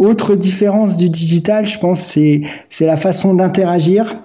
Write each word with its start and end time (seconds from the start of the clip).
Autre 0.00 0.34
différence 0.34 0.96
du 0.96 1.10
digital, 1.10 1.66
je 1.66 1.78
pense, 1.78 2.00
c'est 2.00 2.86
la 2.86 2.96
façon 2.96 3.34
d'interagir 3.34 4.16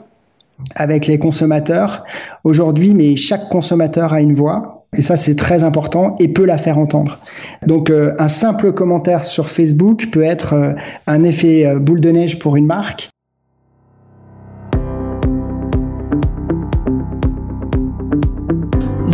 avec 0.74 1.06
les 1.06 1.20
consommateurs. 1.20 2.06
Aujourd'hui, 2.46 2.94
mais 2.94 3.18
chaque 3.18 3.50
consommateur 3.50 4.14
a 4.14 4.22
une 4.22 4.36
voix. 4.36 4.86
Et 4.96 5.02
ça, 5.02 5.18
c'est 5.18 5.36
très 5.36 5.66
important 5.66 6.16
et 6.18 6.30
peut 6.30 6.46
la 6.46 6.58
faire 6.58 6.78
entendre. 6.78 7.20
Donc, 7.68 7.90
euh, 7.90 8.14
un 8.20 8.30
simple 8.30 8.72
commentaire 8.72 9.26
sur 9.26 9.50
Facebook 9.50 10.10
peut 10.12 10.24
être 10.24 10.54
euh, 10.54 10.72
un 11.08 11.26
effet 11.26 11.68
euh, 11.68 11.78
boule 11.78 12.00
de 12.00 12.10
neige 12.10 12.40
pour 12.40 12.56
une 12.56 12.68
marque 12.68 13.10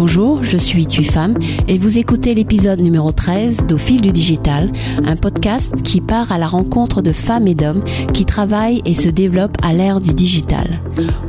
Bonjour, 0.03 0.43
je 0.43 0.57
suis 0.57 0.87
Femme 1.03 1.37
et 1.67 1.77
vous 1.77 1.99
écoutez 1.99 2.33
l'épisode 2.33 2.79
numéro 2.79 3.11
13 3.11 3.67
d'Au 3.67 3.77
fil 3.77 4.01
du 4.01 4.11
digital, 4.11 4.71
un 5.05 5.15
podcast 5.15 5.79
qui 5.83 6.01
part 6.01 6.31
à 6.31 6.39
la 6.39 6.47
rencontre 6.47 7.03
de 7.03 7.11
femmes 7.11 7.45
et 7.45 7.53
d'hommes 7.53 7.83
qui 8.11 8.25
travaillent 8.25 8.81
et 8.83 8.95
se 8.95 9.09
développent 9.09 9.59
à 9.61 9.73
l'ère 9.73 10.01
du 10.01 10.15
digital. 10.15 10.79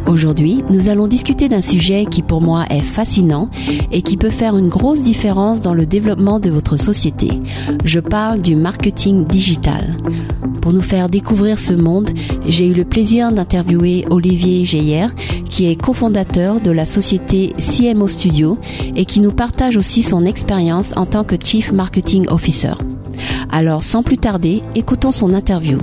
Aujourd'hui, 0.07 0.65
nous 0.71 0.89
allons 0.89 1.07
discuter 1.07 1.51
d'un 1.51 1.61
sujet 1.61 2.07
qui 2.07 2.23
pour 2.23 2.41
moi 2.41 2.65
est 2.71 2.81
fascinant 2.81 3.51
et 3.91 4.01
qui 4.01 4.17
peut 4.17 4.31
faire 4.31 4.57
une 4.57 4.69
grosse 4.69 5.03
différence 5.03 5.61
dans 5.61 5.75
le 5.75 5.85
développement 5.85 6.41
de 6.41 6.49
votre 6.49 6.79
société. 6.79 7.29
Je 7.85 8.01
parle 8.01 8.41
du 8.41 8.57
marketing 8.57 9.27
digital. 9.27 9.99
Pour 10.63 10.73
nous 10.73 10.81
faire 10.81 11.09
découvrir 11.09 11.59
ce 11.59 11.73
monde, 11.73 12.11
j'ai 12.47 12.69
eu 12.69 12.73
le 12.73 12.85
plaisir 12.85 13.33
d'interviewer 13.33 14.07
Olivier 14.11 14.65
Geyer, 14.65 15.09
qui 15.51 15.67
est 15.67 15.75
cofondateur 15.75 16.61
de 16.61 16.71
la 16.71 16.87
société 16.87 17.53
CMO 17.59 18.07
Studio 18.07 18.59
et 18.97 19.05
qui 19.05 19.21
nous 19.21 19.33
partage 19.33 19.77
aussi 19.77 20.03
son 20.03 20.25
expérience 20.25 20.95
en 20.97 21.07
tant 21.07 21.25
que 21.25 21.37
Chief 21.43 21.73
Marketing 21.73 22.27
Officer. 22.29 22.75
Alors 23.51 23.83
sans 23.83 24.03
plus 24.03 24.19
tarder, 24.19 24.63
écoutons 24.75 25.11
son 25.13 25.35
interview. 25.35 25.79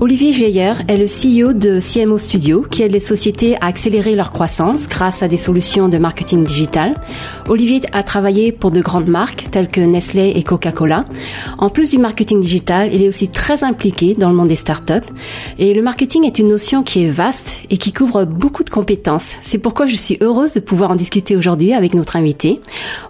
Olivier 0.00 0.32
Geyer 0.32 0.74
est 0.86 0.96
le 0.96 1.06
CEO 1.06 1.52
de 1.52 1.80
CMO 1.80 2.18
Studio, 2.18 2.64
qui 2.70 2.84
aide 2.84 2.92
les 2.92 3.00
sociétés 3.00 3.56
à 3.56 3.66
accélérer 3.66 4.14
leur 4.14 4.30
croissance 4.30 4.86
grâce 4.88 5.24
à 5.24 5.28
des 5.28 5.36
solutions 5.36 5.88
de 5.88 5.98
marketing 5.98 6.44
digital. 6.44 6.94
Olivier 7.48 7.80
a 7.92 8.04
travaillé 8.04 8.52
pour 8.52 8.70
de 8.70 8.80
grandes 8.80 9.08
marques 9.08 9.46
telles 9.50 9.66
que 9.66 9.80
Nestlé 9.80 10.34
et 10.36 10.44
Coca-Cola. 10.44 11.04
En 11.58 11.68
plus 11.68 11.90
du 11.90 11.98
marketing 11.98 12.40
digital, 12.40 12.90
il 12.94 13.02
est 13.02 13.08
aussi 13.08 13.26
très 13.26 13.64
impliqué 13.64 14.14
dans 14.14 14.30
le 14.30 14.36
monde 14.36 14.46
des 14.46 14.54
startups. 14.54 15.08
Et 15.58 15.74
le 15.74 15.82
marketing 15.82 16.24
est 16.24 16.38
une 16.38 16.48
notion 16.48 16.84
qui 16.84 17.02
est 17.02 17.10
vaste 17.10 17.62
et 17.68 17.76
qui 17.76 17.92
couvre 17.92 18.24
beaucoup 18.24 18.62
de 18.62 18.70
compétences. 18.70 19.34
C'est 19.42 19.58
pourquoi 19.58 19.86
je 19.86 19.96
suis 19.96 20.16
heureuse 20.20 20.52
de 20.52 20.60
pouvoir 20.60 20.92
en 20.92 20.96
discuter 20.96 21.34
aujourd'hui 21.34 21.72
avec 21.72 21.94
notre 21.94 22.14
invité. 22.14 22.60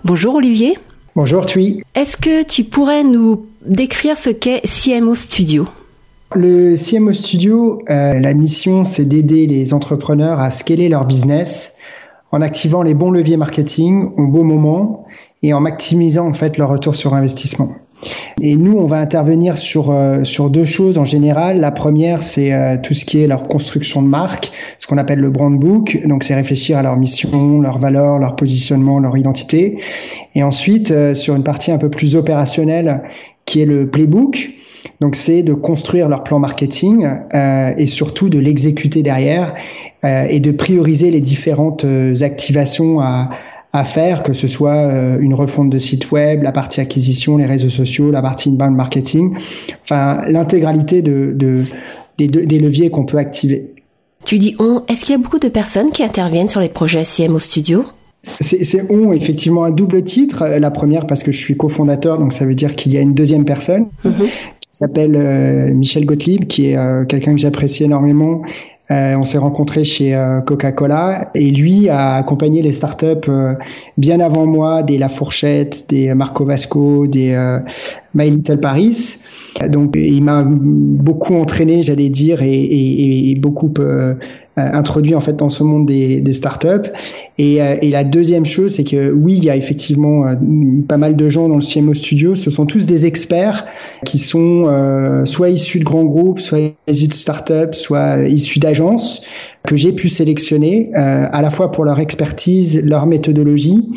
Bonjour 0.04 0.36
Olivier. 0.36 0.78
Bonjour 1.14 1.44
Tui. 1.44 1.82
Est-ce 1.94 2.16
que 2.16 2.42
tu 2.44 2.64
pourrais 2.64 3.04
nous 3.04 3.44
décrire 3.66 4.16
ce 4.16 4.30
qu'est 4.30 4.62
CMO 4.62 5.14
Studio? 5.14 5.66
Le 6.34 6.76
CMO 6.76 7.12
Studio, 7.14 7.80
euh, 7.88 8.20
la 8.20 8.34
mission, 8.34 8.84
c'est 8.84 9.06
d'aider 9.06 9.46
les 9.46 9.72
entrepreneurs 9.72 10.40
à 10.40 10.50
scaler 10.50 10.88
leur 10.90 11.06
business 11.06 11.76
en 12.32 12.42
activant 12.42 12.82
les 12.82 12.92
bons 12.92 13.10
leviers 13.10 13.38
marketing 13.38 14.10
au 14.18 14.26
bon 14.26 14.44
moment 14.44 15.06
et 15.42 15.54
en 15.54 15.60
maximisant 15.60 16.28
en 16.28 16.34
fait 16.34 16.58
leur 16.58 16.68
retour 16.68 16.96
sur 16.96 17.14
investissement. 17.14 17.70
Et 18.42 18.56
nous, 18.56 18.76
on 18.76 18.84
va 18.84 18.98
intervenir 18.98 19.56
sur 19.56 19.90
euh, 19.90 20.22
sur 20.22 20.50
deux 20.50 20.66
choses 20.66 20.98
en 20.98 21.04
général. 21.04 21.60
La 21.60 21.72
première, 21.72 22.22
c'est 22.22 22.52
euh, 22.52 22.76
tout 22.80 22.92
ce 22.92 23.06
qui 23.06 23.22
est 23.22 23.26
leur 23.26 23.48
construction 23.48 24.02
de 24.02 24.08
marque, 24.08 24.52
ce 24.76 24.86
qu'on 24.86 24.98
appelle 24.98 25.20
le 25.20 25.30
brand 25.30 25.58
book. 25.58 25.98
Donc, 26.04 26.24
c'est 26.24 26.34
réfléchir 26.34 26.76
à 26.76 26.82
leur 26.82 26.96
mission, 26.98 27.60
leurs 27.60 27.78
valeurs, 27.78 28.18
leur 28.18 28.36
positionnement, 28.36 29.00
leur 29.00 29.16
identité. 29.16 29.80
Et 30.34 30.42
ensuite, 30.42 31.14
sur 31.14 31.34
une 31.34 31.42
partie 31.42 31.72
un 31.72 31.78
peu 31.78 31.88
plus 31.88 32.14
opérationnelle, 32.14 33.02
qui 33.46 33.62
est 33.62 33.66
le 33.66 33.88
playbook. 33.88 34.57
Donc 35.00 35.14
c'est 35.14 35.42
de 35.42 35.54
construire 35.54 36.08
leur 36.08 36.24
plan 36.24 36.38
marketing 36.38 37.06
euh, 37.32 37.72
et 37.76 37.86
surtout 37.86 38.28
de 38.28 38.38
l'exécuter 38.38 39.02
derrière 39.02 39.54
euh, 40.04 40.26
et 40.28 40.40
de 40.40 40.50
prioriser 40.50 41.10
les 41.10 41.20
différentes 41.20 41.84
euh, 41.84 42.14
activations 42.22 43.00
à, 43.00 43.30
à 43.72 43.84
faire, 43.84 44.22
que 44.24 44.32
ce 44.32 44.48
soit 44.48 44.76
euh, 44.76 45.18
une 45.20 45.34
refonte 45.34 45.70
de 45.70 45.78
site 45.78 46.10
web, 46.10 46.42
la 46.42 46.52
partie 46.52 46.80
acquisition, 46.80 47.36
les 47.36 47.46
réseaux 47.46 47.70
sociaux, 47.70 48.10
la 48.10 48.22
partie 48.22 48.48
inbound 48.48 48.74
marketing, 48.74 49.36
enfin 49.82 50.22
l'intégralité 50.28 51.00
de, 51.02 51.32
de, 51.32 51.62
des, 52.16 52.26
des 52.26 52.58
leviers 52.58 52.90
qu'on 52.90 53.04
peut 53.04 53.18
activer. 53.18 53.74
Tu 54.24 54.38
dis 54.38 54.56
on, 54.58 54.82
est-ce 54.88 55.04
qu'il 55.04 55.12
y 55.12 55.18
a 55.18 55.22
beaucoup 55.22 55.38
de 55.38 55.48
personnes 55.48 55.90
qui 55.90 56.02
interviennent 56.02 56.48
sur 56.48 56.60
les 56.60 56.68
projets 56.68 57.04
CMO 57.04 57.38
Studio? 57.38 57.84
C'est 58.40 58.90
on 58.90 59.12
effectivement 59.12 59.64
un 59.64 59.70
double 59.70 60.02
titre. 60.02 60.44
La 60.44 60.70
première 60.70 61.06
parce 61.06 61.22
que 61.22 61.30
je 61.30 61.38
suis 61.38 61.56
cofondateur, 61.56 62.18
donc 62.18 62.32
ça 62.32 62.44
veut 62.44 62.56
dire 62.56 62.74
qu'il 62.74 62.92
y 62.92 62.98
a 62.98 63.00
une 63.00 63.14
deuxième 63.14 63.44
personne. 63.44 63.86
Mm-hmm 64.04 64.28
s'appelle 64.70 65.16
euh, 65.16 65.72
Michel 65.72 66.04
Gottlieb, 66.04 66.46
qui 66.46 66.70
est 66.70 66.76
euh, 66.76 67.04
quelqu'un 67.04 67.34
que 67.34 67.40
j'apprécie 67.40 67.84
énormément. 67.84 68.42
Euh, 68.90 69.16
on 69.18 69.24
s'est 69.24 69.38
rencontré 69.38 69.84
chez 69.84 70.16
Coca-Cola 70.46 71.30
et 71.34 71.50
lui 71.50 71.90
a 71.90 72.14
accompagné 72.14 72.62
les 72.62 72.72
startups 72.72 73.30
bien 73.98 74.18
avant 74.18 74.46
moi, 74.46 74.82
des 74.82 74.96
La 74.96 75.10
Fourchette, 75.10 75.84
des 75.90 76.14
Marco 76.14 76.46
Vasco, 76.46 77.06
des 77.06 77.58
My 78.14 78.30
Little 78.30 78.60
Paris. 78.60 79.18
Donc 79.68 79.94
il 79.94 80.22
m'a 80.22 80.42
beaucoup 80.46 81.34
entraîné, 81.34 81.82
j'allais 81.82 82.08
dire, 82.08 82.42
et, 82.42 82.54
et, 82.54 83.30
et 83.30 83.34
beaucoup 83.34 83.72
euh, 83.78 84.14
introduit 84.58 85.14
en 85.14 85.20
fait 85.20 85.34
dans 85.34 85.50
ce 85.50 85.62
monde 85.62 85.86
des, 85.86 86.20
des 86.20 86.32
startups. 86.32 86.90
Et, 87.38 87.62
euh, 87.62 87.76
et 87.80 87.90
la 87.90 88.04
deuxième 88.04 88.44
chose, 88.44 88.74
c'est 88.74 88.84
que 88.84 89.10
oui, 89.12 89.34
il 89.36 89.44
y 89.44 89.50
a 89.50 89.56
effectivement 89.56 90.26
euh, 90.26 90.34
pas 90.86 90.96
mal 90.96 91.16
de 91.16 91.30
gens 91.30 91.48
dans 91.48 91.56
le 91.56 91.62
CMO 91.62 91.94
studio. 91.94 92.34
Ce 92.34 92.50
sont 92.50 92.66
tous 92.66 92.86
des 92.86 93.06
experts 93.06 93.66
qui 94.04 94.18
sont 94.18 94.64
soit 95.24 95.50
issus 95.50 95.78
de 95.78 95.84
grands 95.84 96.04
groupes, 96.04 96.40
soit 96.40 96.74
issus 96.86 97.08
de 97.08 97.14
startups, 97.14 97.72
soit 97.72 98.26
issus 98.28 98.58
d'agences 98.58 99.24
que 99.66 99.76
j'ai 99.76 99.92
pu 99.92 100.08
sélectionner 100.08 100.90
euh, 100.96 101.26
à 101.30 101.42
la 101.42 101.50
fois 101.50 101.70
pour 101.70 101.84
leur 101.84 102.00
expertise, 102.00 102.82
leur 102.84 103.06
méthodologie 103.06 103.88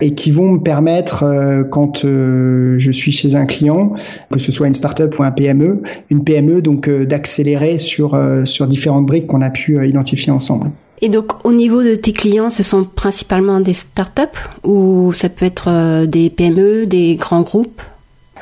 et 0.00 0.14
qui 0.14 0.30
vont 0.30 0.52
me 0.52 0.58
permettre 0.58 1.24
euh, 1.24 1.64
quand 1.64 2.04
euh, 2.04 2.78
je 2.78 2.90
suis 2.90 3.12
chez 3.12 3.34
un 3.34 3.46
client, 3.46 3.94
que 4.30 4.38
ce 4.38 4.52
soit 4.52 4.68
une 4.68 4.74
startup 4.74 5.18
ou 5.18 5.22
un 5.22 5.32
PME, 5.32 5.82
une 6.10 6.24
PME 6.24 6.62
donc 6.62 6.88
d'accélérer 6.88 7.78
sur 7.78 8.18
sur 8.44 8.66
différentes 8.66 9.06
briques 9.06 9.26
qu'on 9.26 9.42
a 9.42 9.50
pu 9.50 9.84
identifier 9.86 10.32
ensemble. 10.32 10.70
Et 11.02 11.08
donc 11.08 11.44
au 11.44 11.52
niveau 11.52 11.82
de 11.82 11.94
tes 11.94 12.12
clients, 12.12 12.50
ce 12.50 12.62
sont 12.62 12.84
principalement 12.84 13.60
des 13.60 13.74
startups 13.74 14.22
ou 14.64 15.12
ça 15.12 15.28
peut 15.28 15.46
être 15.46 16.06
des 16.06 16.30
PME, 16.30 16.86
des 16.86 17.16
grands 17.16 17.42
groupes? 17.42 17.82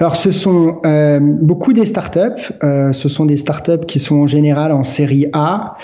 Alors, 0.00 0.16
ce 0.16 0.32
sont 0.32 0.80
euh, 0.84 1.20
beaucoup 1.20 1.72
des 1.72 1.86
startups. 1.86 2.52
Euh, 2.64 2.92
ce 2.92 3.08
sont 3.08 3.26
des 3.26 3.36
startups 3.36 3.86
qui 3.86 4.00
sont 4.00 4.22
en 4.22 4.26
général 4.26 4.72
en 4.72 4.82
série 4.82 5.26
A. 5.32 5.76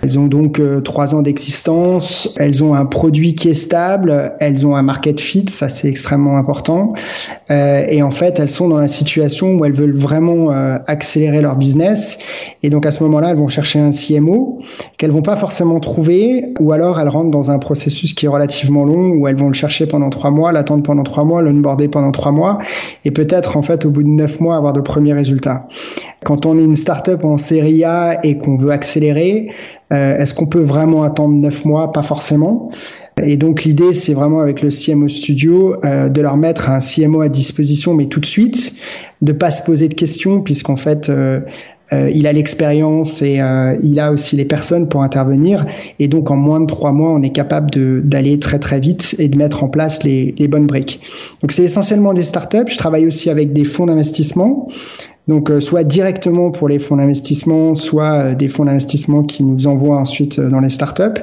Elles 0.00 0.16
ont 0.16 0.26
donc 0.26 0.60
euh, 0.60 0.80
trois 0.80 1.16
ans 1.16 1.22
d'existence, 1.22 2.32
elles 2.36 2.62
ont 2.62 2.74
un 2.74 2.86
produit 2.86 3.34
qui 3.34 3.48
est 3.48 3.54
stable, 3.54 4.36
elles 4.38 4.64
ont 4.64 4.76
un 4.76 4.82
market 4.82 5.20
fit, 5.20 5.46
ça 5.48 5.68
c'est 5.68 5.88
extrêmement 5.88 6.36
important. 6.36 6.92
Euh, 7.50 7.84
et 7.88 8.00
en 8.02 8.12
fait, 8.12 8.38
elles 8.38 8.48
sont 8.48 8.68
dans 8.68 8.78
la 8.78 8.86
situation 8.86 9.54
où 9.54 9.64
elles 9.64 9.72
veulent 9.72 9.96
vraiment 9.96 10.52
euh, 10.52 10.76
accélérer 10.86 11.40
leur 11.40 11.56
business. 11.56 12.18
Et 12.62 12.70
donc 12.70 12.86
à 12.86 12.92
ce 12.92 13.02
moment-là, 13.02 13.30
elles 13.30 13.36
vont 13.36 13.48
chercher 13.48 13.80
un 13.80 13.90
CMO 13.90 14.60
qu'elles 14.98 15.10
vont 15.10 15.22
pas 15.22 15.36
forcément 15.36 15.80
trouver, 15.80 16.54
ou 16.60 16.72
alors 16.72 17.00
elles 17.00 17.08
rentrent 17.08 17.32
dans 17.32 17.50
un 17.50 17.58
processus 17.58 18.14
qui 18.14 18.26
est 18.26 18.28
relativement 18.28 18.84
long, 18.84 19.10
où 19.10 19.26
elles 19.26 19.36
vont 19.36 19.48
le 19.48 19.54
chercher 19.54 19.86
pendant 19.86 20.10
trois 20.10 20.30
mois, 20.30 20.52
l'attendre 20.52 20.84
pendant 20.84 21.02
trois 21.02 21.24
mois, 21.24 21.42
l'onboarder 21.42 21.88
pendant 21.88 22.12
trois 22.12 22.30
mois, 22.30 22.58
et 23.04 23.10
peut-être 23.10 23.56
en 23.56 23.62
fait 23.62 23.84
au 23.84 23.90
bout 23.90 24.04
de 24.04 24.08
neuf 24.08 24.38
mois 24.38 24.56
avoir 24.56 24.72
de 24.72 24.80
premiers 24.80 25.12
résultats. 25.12 25.66
Quand 26.24 26.46
on 26.46 26.58
est 26.58 26.64
une 26.64 26.76
startup 26.76 27.24
en 27.24 27.36
série 27.36 27.84
A 27.84 28.24
et 28.24 28.38
qu'on 28.38 28.56
veut 28.56 28.70
accélérer, 28.70 29.48
euh, 29.92 30.18
est-ce 30.18 30.34
qu'on 30.34 30.46
peut 30.46 30.62
vraiment 30.62 31.02
attendre 31.02 31.34
neuf 31.34 31.64
mois? 31.64 31.92
Pas 31.92 32.02
forcément. 32.02 32.70
Et 33.22 33.36
donc 33.36 33.64
l'idée, 33.64 33.92
c'est 33.92 34.14
vraiment 34.14 34.40
avec 34.40 34.62
le 34.62 34.68
CMO 34.68 35.08
Studio 35.08 35.76
euh, 35.84 36.08
de 36.08 36.20
leur 36.20 36.36
mettre 36.36 36.70
un 36.70 36.78
CMO 36.78 37.22
à 37.22 37.28
disposition, 37.28 37.94
mais 37.94 38.06
tout 38.06 38.20
de 38.20 38.26
suite, 38.26 38.74
de 39.22 39.32
pas 39.32 39.50
se 39.50 39.62
poser 39.62 39.88
de 39.88 39.94
questions, 39.94 40.40
puisqu'en 40.40 40.76
fait, 40.76 41.08
euh, 41.08 41.40
il 41.90 42.26
a 42.26 42.34
l'expérience 42.34 43.22
et 43.22 43.40
il 43.82 43.98
a 43.98 44.12
aussi 44.12 44.36
les 44.36 44.44
personnes 44.44 44.90
pour 44.90 45.02
intervenir. 45.02 45.64
Et 45.98 46.06
donc 46.06 46.30
en 46.30 46.36
moins 46.36 46.60
de 46.60 46.66
trois 46.66 46.92
mois, 46.92 47.10
on 47.10 47.22
est 47.22 47.32
capable 47.32 47.70
d'aller 48.06 48.38
très 48.38 48.58
très 48.58 48.78
vite 48.78 49.16
et 49.18 49.28
de 49.28 49.38
mettre 49.38 49.64
en 49.64 49.68
place 49.68 50.04
les, 50.04 50.34
les 50.38 50.48
bonnes 50.48 50.66
briques. 50.66 51.00
Donc 51.40 51.50
c'est 51.50 51.64
essentiellement 51.64 52.12
des 52.12 52.24
startups. 52.24 52.68
Je 52.68 52.76
travaille 52.76 53.06
aussi 53.06 53.30
avec 53.30 53.54
des 53.54 53.64
fonds 53.64 53.86
d'investissement. 53.86 54.68
Donc, 55.28 55.50
euh, 55.50 55.60
soit 55.60 55.84
directement 55.84 56.50
pour 56.50 56.68
les 56.68 56.78
fonds 56.78 56.96
d'investissement, 56.96 57.74
soit 57.74 58.12
euh, 58.14 58.34
des 58.34 58.48
fonds 58.48 58.64
d'investissement 58.64 59.22
qui 59.22 59.44
nous 59.44 59.66
envoient 59.66 59.98
ensuite 59.98 60.38
euh, 60.38 60.48
dans 60.48 60.60
les 60.60 60.70
startups. 60.70 61.20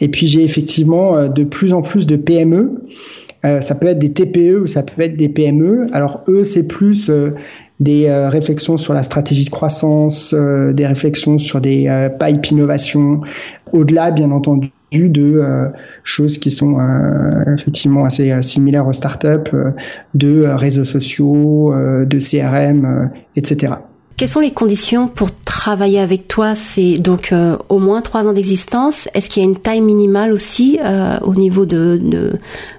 Et 0.00 0.08
puis, 0.08 0.26
j'ai 0.26 0.44
effectivement 0.44 1.28
de 1.28 1.42
plus 1.42 1.72
en 1.72 1.80
plus 1.80 2.06
de 2.06 2.16
PME. 2.16 2.82
ça 3.42 3.74
peut 3.74 3.86
être 3.86 3.98
des 3.98 4.12
TPE 4.12 4.62
ou 4.62 4.66
ça 4.66 4.82
peut 4.82 5.02
être 5.02 5.16
des 5.16 5.28
PME. 5.28 5.86
Alors, 5.92 6.22
eux, 6.28 6.44
c'est 6.44 6.68
plus 6.68 7.10
des 7.80 8.10
réflexions 8.10 8.76
sur 8.76 8.92
la 8.92 9.02
stratégie 9.02 9.44
de 9.44 9.50
croissance, 9.50 10.34
des 10.34 10.86
réflexions 10.86 11.38
sur 11.38 11.60
des 11.60 12.08
pipes 12.20 12.46
innovation, 12.50 13.20
au-delà 13.76 14.10
bien 14.10 14.30
entendu 14.30 14.70
de 14.92 15.42
choses 16.04 16.38
qui 16.38 16.50
sont 16.50 16.78
effectivement 17.52 18.04
assez 18.04 18.42
similaires 18.42 18.86
aux 18.86 18.92
startups, 18.92 19.50
de 20.14 20.44
réseaux 20.46 20.84
sociaux, 20.84 21.74
de 21.74 22.18
CRM, 22.18 23.10
etc. 23.34 23.74
Quelles 24.16 24.28
sont 24.30 24.40
les 24.40 24.52
conditions 24.52 25.08
pour 25.08 25.28
travailler 25.44 25.98
avec 25.98 26.26
toi? 26.26 26.54
C'est 26.54 26.94
donc 26.94 27.32
euh, 27.32 27.58
au 27.68 27.78
moins 27.78 28.00
trois 28.00 28.26
ans 28.26 28.32
d'existence. 28.32 29.10
Est-ce 29.12 29.28
qu'il 29.28 29.42
y 29.42 29.46
a 29.46 29.48
une 29.48 29.58
taille 29.58 29.82
minimale 29.82 30.32
aussi 30.32 30.78
euh, 30.82 31.18
au 31.20 31.34
niveau 31.34 31.66
de, 31.66 32.00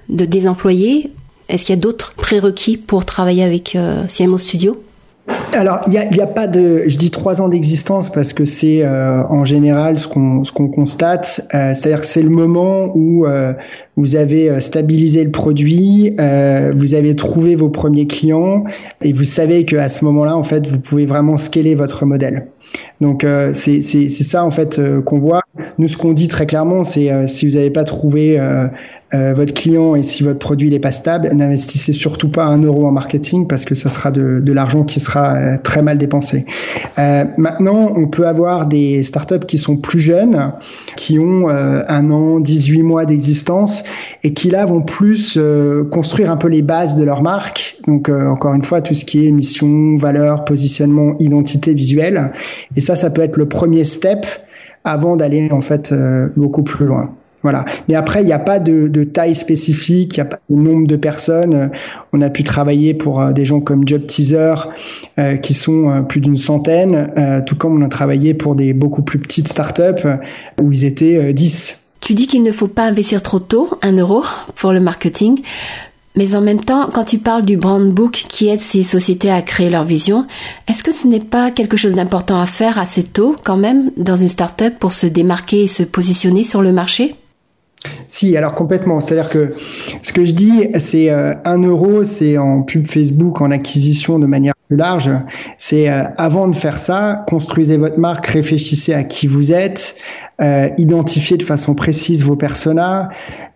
de, 0.08 0.24
des 0.24 0.48
employés? 0.48 1.12
Est-ce 1.48 1.64
qu'il 1.64 1.76
y 1.76 1.78
a 1.78 1.80
d'autres 1.80 2.12
prérequis 2.14 2.76
pour 2.76 3.04
travailler 3.04 3.44
avec 3.44 3.76
euh, 3.76 4.02
CMO 4.08 4.36
Studio? 4.36 4.82
Alors, 5.52 5.80
il 5.86 5.92
n'y 5.92 6.20
a, 6.20 6.24
a, 6.24 6.26
pas 6.26 6.46
de, 6.46 6.84
je 6.86 6.96
dis 6.96 7.10
trois 7.10 7.40
ans 7.40 7.48
d'existence 7.48 8.10
parce 8.10 8.32
que 8.32 8.44
c'est 8.44 8.84
euh, 8.84 9.22
en 9.24 9.44
général 9.44 9.98
ce 9.98 10.06
qu'on 10.06 10.44
ce 10.44 10.52
qu'on 10.52 10.68
constate, 10.68 11.46
euh, 11.54 11.74
c'est-à-dire 11.74 12.00
que 12.00 12.06
c'est 12.06 12.22
le 12.22 12.30
moment 12.30 12.92
où 12.94 13.26
euh, 13.26 13.52
vous 13.96 14.16
avez 14.16 14.60
stabilisé 14.60 15.24
le 15.24 15.30
produit, 15.30 16.14
vous 16.16 16.94
avez 16.94 17.16
trouvé 17.16 17.56
vos 17.56 17.68
premiers 17.68 18.06
clients 18.06 18.64
et 19.02 19.12
vous 19.12 19.24
savez 19.24 19.64
qu'à 19.64 19.88
ce 19.88 20.04
moment-là, 20.04 20.36
en 20.36 20.44
fait, 20.44 20.66
vous 20.68 20.78
pouvez 20.78 21.04
vraiment 21.04 21.36
scaler 21.36 21.74
votre 21.74 22.06
modèle. 22.06 22.46
Donc 23.00 23.26
c'est 23.54 23.82
c'est 23.82 24.08
ça 24.08 24.44
en 24.44 24.50
fait 24.50 24.80
qu'on 25.04 25.18
voit. 25.18 25.42
Nous, 25.78 25.88
ce 25.88 25.96
qu'on 25.96 26.12
dit 26.12 26.28
très 26.28 26.46
clairement, 26.46 26.84
c'est 26.84 27.26
si 27.26 27.48
vous 27.48 27.56
n'avez 27.56 27.70
pas 27.70 27.84
trouvé 27.84 28.38
euh, 29.14 29.32
votre 29.32 29.54
client 29.54 29.94
et 29.94 30.02
si 30.02 30.22
votre 30.22 30.38
produit 30.38 30.68
n'est 30.70 30.80
pas 30.80 30.92
stable, 30.92 31.30
n'investissez 31.32 31.94
surtout 31.94 32.28
pas 32.28 32.44
un 32.44 32.60
euro 32.62 32.86
en 32.86 32.92
marketing 32.92 33.48
parce 33.48 33.64
que 33.64 33.74
ça 33.74 33.88
sera 33.88 34.10
de, 34.10 34.40
de 34.40 34.52
l'argent 34.52 34.84
qui 34.84 35.00
sera 35.00 35.34
euh, 35.34 35.56
très 35.62 35.80
mal 35.80 35.96
dépensé. 35.96 36.44
Euh, 36.98 37.24
maintenant, 37.38 37.92
on 37.96 38.08
peut 38.08 38.26
avoir 38.26 38.66
des 38.66 39.02
startups 39.02 39.46
qui 39.46 39.56
sont 39.56 39.78
plus 39.78 40.00
jeunes, 40.00 40.52
qui 40.96 41.18
ont 41.18 41.48
euh, 41.48 41.82
un 41.88 42.10
an, 42.10 42.38
18 42.38 42.82
mois 42.82 43.06
d'existence 43.06 43.82
et 44.22 44.34
qui 44.34 44.50
là 44.50 44.66
vont 44.66 44.82
plus 44.82 45.38
construire 45.90 46.30
un 46.30 46.36
peu 46.36 46.48
les 46.48 46.62
bases 46.62 46.96
de 46.96 47.04
leur 47.04 47.22
marque. 47.22 47.78
Donc 47.86 48.08
encore 48.08 48.54
une 48.54 48.62
fois, 48.62 48.82
tout 48.82 48.94
ce 48.94 49.04
qui 49.04 49.26
est 49.26 49.30
mission, 49.30 49.96
valeur, 49.96 50.44
positionnement, 50.44 51.14
identité 51.18 51.72
visuelle. 51.72 52.32
Et 52.76 52.80
ça, 52.80 52.96
ça 52.96 53.10
peut 53.10 53.22
être 53.22 53.36
le 53.36 53.46
premier 53.46 53.84
step 53.84 54.26
avant 54.84 55.16
d'aller 55.16 55.48
en 55.50 55.60
fait 55.60 55.94
beaucoup 56.36 56.62
plus 56.62 56.86
loin. 56.86 57.14
Voilà. 57.42 57.64
Mais 57.88 57.94
après, 57.94 58.22
il 58.22 58.26
n'y 58.26 58.32
a 58.32 58.38
pas 58.38 58.58
de, 58.58 59.04
taille 59.04 59.34
spécifique, 59.34 60.16
il 60.16 60.20
n'y 60.20 60.26
a 60.26 60.30
pas 60.30 60.40
de 60.50 60.56
nombre 60.56 60.86
de 60.86 60.96
personnes. 60.96 61.70
On 62.12 62.20
a 62.20 62.30
pu 62.30 62.42
travailler 62.44 62.94
pour 62.94 63.20
euh, 63.20 63.32
des 63.32 63.44
gens 63.44 63.60
comme 63.60 63.86
Job 63.86 64.06
Teaser, 64.06 64.54
euh, 65.18 65.36
qui 65.36 65.54
sont 65.54 65.90
euh, 65.90 66.02
plus 66.02 66.20
d'une 66.20 66.36
centaine, 66.36 67.12
tout 67.46 67.56
comme 67.56 67.80
on 67.80 67.84
a 67.84 67.88
travaillé 67.88 68.34
pour 68.34 68.54
des 68.54 68.72
beaucoup 68.72 69.02
plus 69.02 69.18
petites 69.18 69.48
startups 69.48 70.06
où 70.60 70.72
ils 70.72 70.84
étaient 70.84 71.32
10. 71.32 71.86
Tu 72.00 72.14
dis 72.14 72.26
qu'il 72.26 72.42
ne 72.42 72.52
faut 72.52 72.68
pas 72.68 72.84
investir 72.84 73.22
trop 73.22 73.38
tôt, 73.38 73.68
un 73.82 73.92
euro, 73.92 74.24
pour 74.56 74.72
le 74.72 74.80
marketing. 74.80 75.40
Mais 76.16 76.34
en 76.34 76.40
même 76.40 76.60
temps, 76.60 76.88
quand 76.92 77.04
tu 77.04 77.18
parles 77.18 77.44
du 77.44 77.56
brand 77.56 77.92
book 77.92 78.24
qui 78.28 78.48
aide 78.48 78.60
ces 78.60 78.82
sociétés 78.82 79.30
à 79.30 79.42
créer 79.42 79.70
leur 79.70 79.84
vision, 79.84 80.26
est-ce 80.66 80.82
que 80.82 80.92
ce 80.92 81.06
n'est 81.06 81.20
pas 81.20 81.50
quelque 81.50 81.76
chose 81.76 81.94
d'important 81.94 82.40
à 82.40 82.46
faire 82.46 82.78
assez 82.78 83.04
tôt 83.04 83.36
quand 83.44 83.56
même 83.56 83.92
dans 83.96 84.16
une 84.16 84.28
startup 84.28 84.78
pour 84.78 84.92
se 84.92 85.06
démarquer 85.06 85.64
et 85.64 85.68
se 85.68 85.84
positionner 85.84 86.42
sur 86.42 86.62
le 86.62 86.72
marché? 86.72 87.14
Si, 88.08 88.36
alors 88.36 88.54
complètement. 88.54 89.00
C'est-à-dire 89.00 89.28
que 89.28 89.54
ce 90.02 90.12
que 90.12 90.24
je 90.24 90.32
dis, 90.32 90.70
c'est 90.76 91.10
euh, 91.10 91.34
un 91.44 91.62
euro, 91.62 92.04
c'est 92.04 92.38
en 92.38 92.62
pub 92.62 92.86
Facebook, 92.86 93.40
en 93.40 93.50
acquisition 93.50 94.18
de 94.18 94.26
manière 94.26 94.54
plus 94.66 94.76
large. 94.76 95.10
C'est 95.58 95.90
euh, 95.90 96.04
avant 96.16 96.48
de 96.48 96.56
faire 96.56 96.78
ça, 96.78 97.24
construisez 97.28 97.76
votre 97.76 97.98
marque, 97.98 98.26
réfléchissez 98.26 98.94
à 98.94 99.04
qui 99.04 99.26
vous 99.26 99.52
êtes, 99.52 99.96
euh, 100.40 100.68
identifiez 100.78 101.36
de 101.36 101.42
façon 101.42 101.74
précise 101.74 102.22
vos 102.22 102.36
personas, 102.36 103.08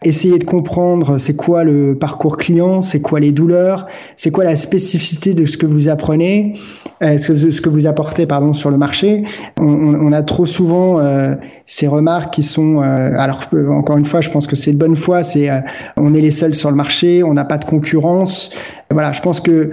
essayez 0.02 0.38
de 0.38 0.44
comprendre 0.44 1.19
c'est 1.19 1.37
quoi 1.37 1.62
le 1.62 1.96
parcours 1.96 2.37
client, 2.37 2.81
c'est 2.81 3.00
quoi 3.00 3.20
les 3.20 3.31
douleurs, 3.31 3.87
c'est 4.17 4.32
quoi 4.32 4.43
la 4.43 4.56
spécificité 4.56 5.32
de 5.32 5.44
ce 5.44 5.56
que 5.56 5.67
vous 5.67 5.88
apprenez, 5.88 6.58
euh, 7.02 7.19
ce, 7.19 7.61
que, 7.61 7.69
vous 7.69 7.87
apportez 7.87 8.26
pardon 8.26 8.52
sur 8.52 8.70
le 8.70 8.79
marché. 8.79 9.25
On, 9.61 9.64
on 9.67 10.12
a 10.12 10.23
trop 10.23 10.46
souvent 10.46 10.99
euh, 10.99 11.34
ces 11.67 11.87
remarques 11.87 12.34
qui 12.34 12.43
sont, 12.43 12.82
euh, 12.82 13.17
alors 13.17 13.43
encore 13.70 13.99
une 13.99 14.05
fois, 14.05 14.20
je 14.20 14.31
pense 14.31 14.46
que 14.46 14.56
c'est 14.56 14.73
de 14.73 14.78
bonne 14.78 14.96
foi, 14.96 15.23
c'est 15.23 15.49
on 15.96 16.14
est 16.14 16.20
les 16.20 16.31
seuls 16.31 16.55
sur 16.55 16.70
le 16.70 16.76
marché, 16.76 17.23
on 17.23 17.35
n'a 17.35 17.44
pas 17.44 17.58
de 17.58 17.64
concurrence. 17.64 18.50
Voilà, 18.90 19.12
je 19.12 19.20
pense 19.20 19.40
que 19.40 19.70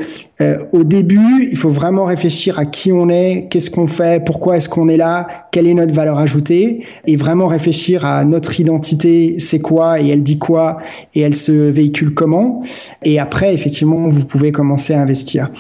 au 0.72 0.84
début, 0.84 1.50
il 1.52 1.58
faut 1.58 1.70
vraiment 1.70 2.06
réfléchir 2.06 2.60
à 2.60 2.66
qui 2.66 2.92
on 2.92 3.10
est, 3.10 3.48
qu'est-ce 3.50 3.70
qu'on 3.70 3.88
fait, 3.88 4.24
pourquoi 4.24 4.58
est-ce 4.58 4.70
qu'on 4.70 4.88
est 4.88 4.98
là, 4.98 5.28
quelle 5.52 5.68
est 5.68 5.74
notre 5.74 5.94
valeur 5.94 6.18
ajoutée, 6.18 6.84
et 7.06 7.16
vraiment 7.18 7.48
réfléchir 7.48 8.06
à 8.06 8.24
notre 8.24 8.60
identité, 8.60 9.36
c'est 9.40 9.60
quoi 9.60 10.00
et 10.00 10.08
elle 10.08 10.24
dit 10.24 10.38
quoi 10.38 10.80
et 11.16 11.22
elle 11.22 11.36
se 11.36 11.52
véhicule 11.52 12.14
comment. 12.14 12.64
Et 13.04 13.20
après, 13.20 13.54
effectivement, 13.54 14.08
vous 14.08 14.26
pouvez 14.26 14.52
commencer 14.52 14.94
à 14.94 15.02
investir. 15.02 15.52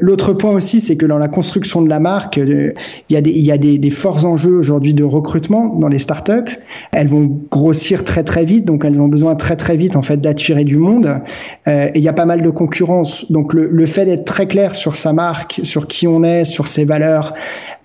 L'autre 0.00 0.32
point 0.32 0.52
aussi, 0.52 0.80
c'est 0.80 0.96
que 0.96 1.06
dans 1.06 1.18
la 1.18 1.28
construction 1.28 1.82
de 1.82 1.88
la 1.88 2.00
marque, 2.00 2.36
il 2.36 2.74
y 3.10 3.16
a 3.16 3.20
des, 3.20 3.32
y 3.32 3.50
a 3.50 3.58
des, 3.58 3.78
des 3.78 3.90
forts 3.90 4.26
enjeux 4.26 4.56
aujourd'hui 4.56 4.94
de 4.94 5.04
recrutement 5.04 5.74
dans 5.76 5.88
les 5.88 5.98
startups. 5.98 6.52
Elles 6.92 7.08
vont 7.08 7.40
grossir 7.50 8.04
très 8.04 8.22
très 8.22 8.44
vite, 8.44 8.64
donc 8.64 8.84
elles 8.84 9.00
ont 9.00 9.08
besoin 9.08 9.34
très 9.34 9.56
très 9.56 9.76
vite 9.76 9.96
en 9.96 10.02
fait 10.02 10.20
d'attirer 10.20 10.64
du 10.64 10.76
monde. 10.76 11.22
Euh, 11.68 11.86
et 11.94 11.98
il 11.98 12.02
y 12.02 12.08
a 12.08 12.12
pas 12.12 12.26
mal 12.26 12.42
de 12.42 12.50
concurrence. 12.50 13.30
Donc 13.30 13.54
le, 13.54 13.68
le 13.70 13.86
fait 13.86 14.04
d'être 14.04 14.25
très 14.26 14.46
clair 14.46 14.74
sur 14.74 14.96
sa 14.96 15.14
marque, 15.14 15.60
sur 15.62 15.86
qui 15.86 16.06
on 16.06 16.22
est, 16.22 16.44
sur 16.44 16.68
ses 16.68 16.84
valeurs, 16.84 17.32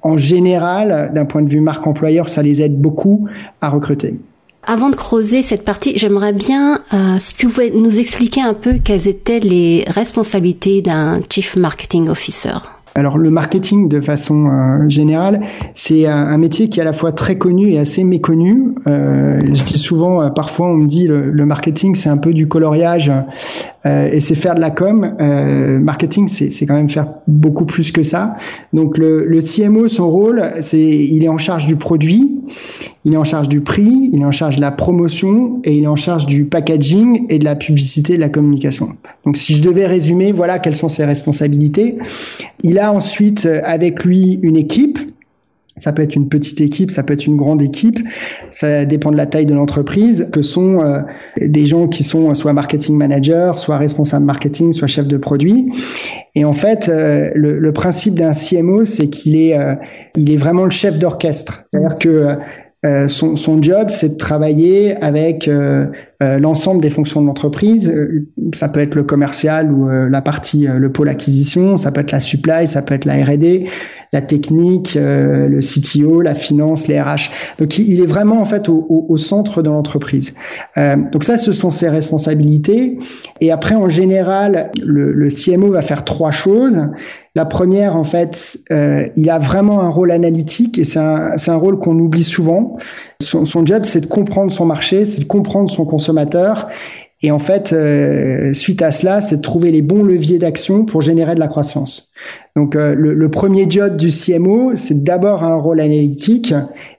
en 0.02 0.18
général, 0.18 1.12
d'un 1.14 1.26
point 1.26 1.42
de 1.42 1.50
vue 1.50 1.62
marque 1.62 1.88
employeur, 1.88 2.28
ça 2.28 2.42
les 2.42 2.62
aide 2.62 2.78
beaucoup 2.80 3.30
à 3.62 3.70
recruter. 3.70 4.20
Avant 4.64 4.90
de 4.90 4.96
creuser 4.96 5.42
cette 5.42 5.66
partie, 5.66 5.98
j'aimerais 5.98 6.34
bien, 6.34 6.82
euh, 6.94 7.16
si 7.18 7.36
tu 7.36 7.48
pouvais 7.48 7.72
nous 7.72 7.98
expliquer 7.98 8.42
un 8.42 8.54
peu 8.54 8.74
quelles 8.84 9.08
étaient 9.08 9.40
les 9.40 9.86
responsabilités 9.88 10.82
d'un 10.82 11.20
Chief 11.30 11.56
Marketing 11.56 12.10
Officer. 12.10 12.58
Alors 12.94 13.18
le 13.18 13.30
marketing 13.30 13.88
de 13.88 14.02
façon 14.02 14.48
euh, 14.48 14.90
générale, 14.90 15.42
c'est 15.74 16.08
un, 16.08 16.38
métier 16.38 16.68
qui 16.68 16.80
est 16.80 16.82
à 16.82 16.86
la 16.86 16.94
fois 16.94 17.14
très 17.14 17.38
connu 17.38 17.72
et 17.72 17.80
assez 17.80 18.04
méconnu. 18.04 18.76
Euh, 18.86 19.40
je 19.46 19.64
dis 19.64 19.78
souvent, 19.78 20.22
euh, 20.22 20.30
parfois 20.30 20.68
on 20.68 20.76
me 20.76 20.88
dit 20.88 21.08
le, 21.08 21.32
le 21.32 21.46
marketing 21.46 21.96
c'est 21.96 22.10
un 22.10 22.18
peu 22.18 22.34
du 22.34 22.50
coloriage 22.50 23.10
euh, 23.86 24.10
et 24.12 24.20
c'est 24.20 24.36
faire 24.36 24.56
de 24.56 24.60
la 24.60 24.72
com. 24.72 25.16
marketing 25.82 26.28
c'est 26.28 26.66
quand 26.66 26.74
même 26.74 26.90
faire 26.90 27.08
beaucoup 27.28 27.66
plus 27.66 27.92
que 27.94 28.04
ça. 28.04 28.36
Donc 28.74 28.98
le, 28.98 29.24
le 29.26 29.40
CMO, 29.40 29.88
son 29.88 30.10
rôle, 30.10 30.44
c'est 30.60 30.82
il 30.82 31.24
est 31.24 31.30
en 31.30 31.38
charge 31.38 31.68
du 31.68 31.78
produit, 31.78 32.42
il 33.04 33.14
est 33.14 33.18
en 33.18 33.24
charge 33.24 33.50
du 33.50 33.62
prix, 33.62 34.10
il 34.12 34.22
est 34.22 34.26
en 34.26 34.32
charge 34.32 34.58
de 34.58 34.62
la 34.62 34.72
promotion 34.72 35.60
et 35.64 35.74
il 35.76 35.84
est 35.84 35.88
en 35.88 35.96
charge 35.96 36.28
du 36.28 36.46
packaging 36.46 37.26
et 37.30 37.40
de 37.40 37.46
la 37.46 37.56
publicité, 37.56 38.16
de 38.16 38.20
la 38.20 38.30
communication. 38.30 38.90
Donc 39.26 39.38
si 39.38 39.56
je 39.56 39.64
devais 39.64 39.88
résumer, 39.88 40.32
voilà 40.32 40.60
quelles 40.60 40.76
sont 40.76 40.90
ses 40.90 41.06
responsabilités. 41.06 41.98
Il 42.64 42.78
a 42.78 42.94
ensuite 42.94 43.46
euh, 43.46 43.62
avec 43.64 44.04
lui 44.04 44.40
une 44.44 44.58
équipe. 44.58 45.00
Ça 45.78 45.94
peut 45.94 46.04
être 46.04 46.16
une 46.16 46.28
petite 46.28 46.60
équipe, 46.62 46.92
ça 46.92 47.02
peut 47.02 47.14
être 47.14 47.26
une 47.26 47.38
grande 47.38 47.62
équipe. 47.62 47.98
Ça 48.52 48.86
dépend 48.86 49.10
de 49.10 49.16
la 49.16 49.26
taille 49.26 49.46
de 49.46 49.54
l'entreprise, 49.54 50.30
que 50.32 50.42
sont 50.42 50.82
euh, 50.82 51.00
des 51.40 51.66
gens 51.66 51.88
qui 51.88 52.04
sont 52.04 52.36
soit 52.36 52.54
marketing 52.54 52.98
manager, 52.98 53.58
soit 53.58 53.78
responsable 53.78 54.26
marketing, 54.26 54.74
soit 54.74 54.88
chef 54.88 55.08
de 55.08 55.18
produit. 55.18 55.72
Et 56.36 56.44
en 56.44 56.52
fait, 56.52 56.90
euh, 56.90 57.32
le, 57.34 57.72
principe 57.72 58.16
d'un 58.16 58.32
CMO, 58.32 58.84
c'est 58.84 59.08
qu'il 59.08 59.38
est, 59.38 59.58
il 60.18 60.30
est 60.30 60.38
vraiment 60.38 60.66
le 60.66 60.70
chef 60.70 61.00
d'orchestre. 61.00 61.64
C'est-à-dire 61.72 61.98
que 61.98 62.38
son, 62.84 63.36
son, 63.36 63.62
job, 63.62 63.90
c'est 63.90 64.10
de 64.10 64.18
travailler 64.18 64.96
avec 64.96 65.48
euh, 66.22 66.38
l'ensemble 66.38 66.82
des 66.82 66.92
fonctions 66.92 67.20
de 67.22 67.26
l'entreprise. 67.26 67.90
Euh, 67.90 68.28
ça 68.54 68.70
peut 68.70 68.80
être 68.80 68.94
le 68.94 69.04
commercial 69.04 69.72
ou 69.72 69.90
euh, 69.90 70.08
la 70.08 70.22
partie, 70.22 70.68
le 70.68 70.92
pôle 70.92 71.10
acquisition, 71.10 71.78
ça 71.78 71.92
peut 71.92 72.02
être 72.02 72.12
la 72.12 72.20
supply, 72.20 72.68
ça 72.68 72.84
peut 72.84 72.94
être 72.94 73.06
la 73.06 73.26
R&D, 73.26 73.66
la 74.14 74.22
technique, 74.22 74.96
le 74.96 75.60
CTO, 75.60 76.22
la 76.22 76.36
finance, 76.36 76.88
les 76.88 77.00
RH. 77.00 77.30
Donc 77.60 77.78
il 77.78 78.02
est 78.02 78.06
vraiment 78.06 78.42
en 78.42 78.46
fait 78.46 78.70
au, 78.70 79.06
au, 79.08 79.18
centre 79.18 79.62
de 79.62 79.70
l'entreprise. 79.70 80.36
donc 80.76 81.24
ça, 81.24 81.38
ce 81.38 81.52
sont 81.54 81.72
ses 81.72 81.90
responsabilités. 81.90 82.98
Et 83.40 83.52
après, 83.52 83.76
en 83.76 83.90
général, 83.90 84.72
le, 84.82 85.12
le 85.12 85.30
CMO 85.30 85.72
va 85.72 85.82
faire 85.82 86.04
trois 86.04 86.32
choses. 86.32 86.80
La 87.34 87.46
première, 87.46 87.96
en 87.96 88.04
fait, 88.04 88.60
euh, 88.72 89.08
il 89.16 89.30
a 89.30 89.40
vraiment 89.40 89.80
un 89.82 89.90
rôle 89.90 90.12
analytique 90.12 90.78
et 90.78 90.84
c'est 90.84 91.00
un, 91.00 91.36
un, 91.48 91.56
rôle 91.56 91.80
qu'on 91.80 91.98
oublie 91.98 92.26
souvent. 92.26 92.76
Son, 93.22 93.46
son 93.46 93.66
job, 93.66 93.84
c'est 93.86 94.02
de 94.02 94.08
comprendre 94.08 94.52
son 94.52 94.66
marché, 94.66 95.06
c'est 95.06 95.22
de 95.22 95.26
comprendre 95.26 95.72
son 95.72 95.86
consommateur. 95.86 96.68
Et 97.24 97.32
en 97.32 97.40
fait, 97.40 97.72
euh, 97.72 98.52
suite 98.54 98.82
à 98.82 98.92
cela, 98.92 99.22
c'est 99.22 99.38
de 99.38 99.42
trouver 99.42 99.72
les 99.72 99.82
bons 99.82 100.04
leviers 100.04 100.40
d'action 100.40 100.86
pour 100.86 101.02
générer 101.02 101.36
de 101.36 101.40
la 101.40 101.48
croissance. 101.48 102.12
Donc, 102.56 102.76
euh, 102.76 102.96
le, 102.96 103.14
le, 103.14 103.30
premier 103.30 103.70
job 103.70 103.96
du 103.96 104.10
CMO, 104.10 104.76
c'est 104.76 105.04
d'abord 105.04 105.44
un 105.44 105.56
rôle 105.56 105.80
analytique 105.80 106.54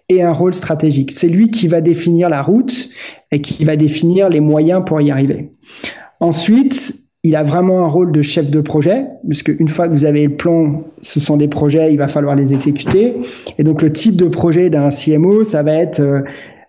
et 0.08 0.22
un 0.22 0.32
rôle 0.32 0.54
stratégique. 0.54 1.10
C'est 1.10 1.28
lui 1.28 1.50
qui 1.50 1.66
va 1.66 1.80
définir 1.80 2.28
la 2.28 2.42
route 2.42 2.88
et 3.32 3.40
qui 3.40 3.64
va 3.64 3.76
définir 3.76 4.28
les 4.28 4.40
moyens 4.40 4.82
pour 4.86 5.00
y 5.00 5.10
arriver. 5.10 5.50
Ensuite, 6.20 7.02
il 7.24 7.36
a 7.36 7.44
vraiment 7.44 7.84
un 7.84 7.88
rôle 7.88 8.10
de 8.10 8.20
chef 8.20 8.50
de 8.50 8.60
projet, 8.60 9.06
parce 9.28 9.42
qu'une 9.42 9.68
fois 9.68 9.86
que 9.86 9.92
vous 9.92 10.04
avez 10.04 10.24
le 10.26 10.36
plan, 10.36 10.82
ce 11.00 11.20
sont 11.20 11.36
des 11.36 11.46
projets, 11.46 11.92
il 11.92 11.98
va 11.98 12.08
falloir 12.08 12.34
les 12.34 12.52
exécuter. 12.52 13.14
Et 13.58 13.64
donc 13.64 13.80
le 13.80 13.92
type 13.92 14.16
de 14.16 14.26
projet 14.26 14.70
d'un 14.70 14.88
CMO, 14.88 15.44
ça 15.44 15.62
va 15.62 15.74
être 15.74 16.00
euh, 16.00 16.22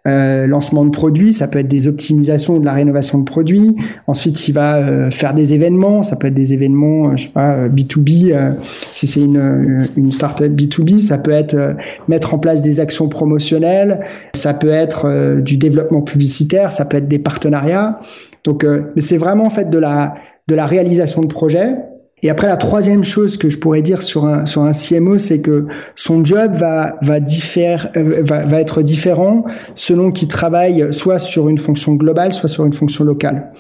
euh, 0.06 0.48
lancement 0.48 0.84
de 0.84 0.90
produits, 0.90 1.32
ça 1.32 1.48
peut 1.48 1.60
être 1.60 1.70
des 1.70 1.88
optimisations 1.88 2.60
de 2.60 2.66
la 2.66 2.74
rénovation 2.74 3.20
de 3.20 3.24
produits. 3.24 3.78
Ensuite, 4.06 4.50
il 4.50 4.52
va 4.52 4.78
euh, 4.78 5.12
faire 5.12 5.34
des 5.34 5.54
événements, 5.54 6.04
ça 6.04 6.18
peut 6.18 6.28
être 6.28 6.34
des 6.34 6.52
événements, 6.52 7.08
euh, 7.08 7.16
je 7.16 7.24
sais 7.24 7.30
pas, 7.30 7.70
B2B, 7.70 8.58
si 8.92 9.08
c'est 9.08 9.22
une, 9.22 9.88
une 9.96 10.12
startup 10.12 10.52
B2B, 10.52 11.00
ça 11.00 11.18
peut 11.18 11.32
être 11.32 11.78
mettre 12.10 12.34
en 12.34 12.38
place 12.38 12.62
des 12.62 12.82
actions 12.82 13.08
promotionnelles, 13.08 14.02
ça 14.34 14.54
peut 14.54 14.72
être 14.72 15.40
du 15.40 15.56
développement 15.56 16.02
publicitaire, 16.02 16.74
ça 16.74 16.84
peut 16.84 16.98
être 16.98 17.08
des 17.08 17.20
partenariats. 17.20 18.00
Donc, 18.44 18.66
c'est 18.98 19.18
vraiment 19.18 19.46
en 19.46 19.50
fait 19.50 19.70
de 19.70 19.80
la 19.80 20.16
de 20.50 20.56
la 20.56 20.66
réalisation 20.66 21.22
de 21.22 21.28
projets. 21.28 21.76
Et 22.24 22.30
après, 22.30 22.48
la 22.48 22.56
troisième 22.56 23.04
chose 23.04 23.36
que 23.36 23.50
je 23.50 23.58
pourrais 23.58 23.82
dire 23.82 24.02
sur 24.02 24.26
un, 24.26 24.46
sur 24.46 24.64
un 24.64 24.72
CMO, 24.72 25.18
c'est 25.18 25.42
que 25.42 25.66
son 25.98 26.24
job 26.24 26.54
va, 26.54 26.98
va, 27.02 27.20
diffère, 27.20 27.92
euh, 27.98 28.22
va, 28.24 28.46
va 28.46 28.62
être 28.62 28.82
différent 28.82 29.44
selon 29.76 30.10
qu'il 30.10 30.30
travaille 30.30 30.94
soit 30.94 31.20
sur 31.20 31.50
une 31.50 31.58
fonction 31.58 31.96
globale, 31.96 32.34
soit 32.34 32.48
sur 32.48 32.66
une 32.66 32.72
fonction 32.72 33.04
locale. 33.04 33.52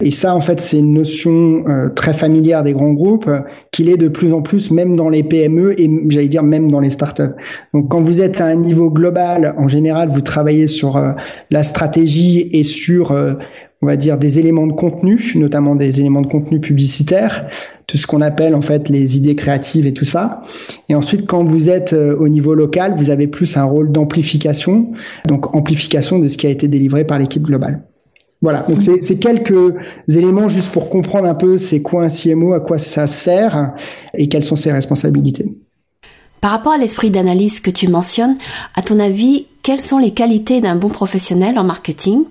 Et 0.00 0.10
ça, 0.10 0.34
en 0.34 0.40
fait, 0.40 0.60
c'est 0.60 0.78
une 0.78 0.92
notion 0.92 1.64
euh, 1.66 1.88
très 1.88 2.12
familière 2.12 2.62
des 2.62 2.74
grands 2.74 2.92
groupes, 2.92 3.26
euh, 3.26 3.40
qu'il 3.70 3.88
est 3.88 3.96
de 3.96 4.08
plus 4.08 4.34
en 4.34 4.42
plus, 4.42 4.70
même 4.70 4.96
dans 4.96 5.08
les 5.08 5.22
PME 5.22 5.80
et 5.80 5.90
j'allais 6.10 6.28
dire 6.28 6.42
même 6.42 6.70
dans 6.70 6.80
les 6.80 6.90
startups. 6.90 7.34
Donc, 7.72 7.88
quand 7.88 8.02
vous 8.02 8.20
êtes 8.20 8.42
à 8.42 8.44
un 8.44 8.56
niveau 8.56 8.90
global, 8.90 9.54
en 9.56 9.66
général, 9.66 10.10
vous 10.10 10.20
travaillez 10.20 10.66
sur 10.66 11.02
la 11.50 11.62
stratégie 11.62 12.50
et 12.52 12.64
sur 12.64 13.12
on 13.82 13.86
va 13.86 13.96
dire 13.96 14.18
des 14.18 14.38
éléments 14.38 14.66
de 14.66 14.72
contenu, 14.72 15.18
notamment 15.36 15.74
des 15.74 16.00
éléments 16.00 16.20
de 16.20 16.26
contenu 16.26 16.60
publicitaire, 16.60 17.46
tout 17.90 17.96
ce 17.96 18.06
qu'on 18.06 18.20
appelle 18.20 18.54
en 18.54 18.60
fait 18.60 18.88
les 18.88 19.16
idées 19.16 19.34
créatives 19.34 19.84
et 19.84 19.92
tout 19.92 20.04
ça. 20.04 20.42
Et 20.88 20.94
ensuite, 20.94 21.26
quand 21.26 21.42
vous 21.42 21.70
êtes 21.70 21.92
euh, 21.92 22.14
au 22.16 22.28
niveau 22.28 22.54
local, 22.54 22.94
vous 22.96 23.10
avez 23.10 23.26
plus 23.26 23.56
un 23.56 23.64
rôle 23.64 23.90
d'amplification, 23.90 24.92
donc 25.26 25.56
amplification 25.56 26.20
de 26.20 26.28
ce 26.28 26.38
qui 26.38 26.46
a 26.46 26.50
été 26.50 26.68
délivré 26.68 27.04
par 27.04 27.18
l'équipe 27.18 27.42
globale. 27.42 27.82
Voilà, 28.42 28.64
donc 28.68 28.80
c'est 28.80 29.18
quelques 29.18 29.74
éléments 30.08 30.48
juste 30.48 30.72
pour 30.72 30.88
comprendre 30.88 31.26
un 31.26 31.34
peu 31.34 31.58
c'est 31.58 31.82
quoi 31.82 32.04
un 32.04 32.08
CMO, 32.08 32.54
à 32.54 32.60
quoi 32.60 32.78
ça 32.78 33.06
sert 33.06 33.74
et 34.14 34.28
quelles 34.28 34.44
sont 34.44 34.56
ses 34.56 34.72
responsabilités. 34.72 35.46
Par 36.40 36.52
rapport 36.52 36.72
à 36.72 36.78
l'esprit 36.78 37.10
d'analyse 37.10 37.60
que 37.60 37.70
tu 37.70 37.88
mentionnes, 37.88 38.36
à 38.74 38.82
ton 38.82 38.98
avis, 38.98 39.46
quelles 39.62 39.80
sont 39.80 39.98
les 39.98 40.12
qualités 40.12 40.62
d'un 40.62 40.74
bon 40.74 40.88
professionnel 40.88 41.58
en 41.58 41.64
marketing? 41.64 42.24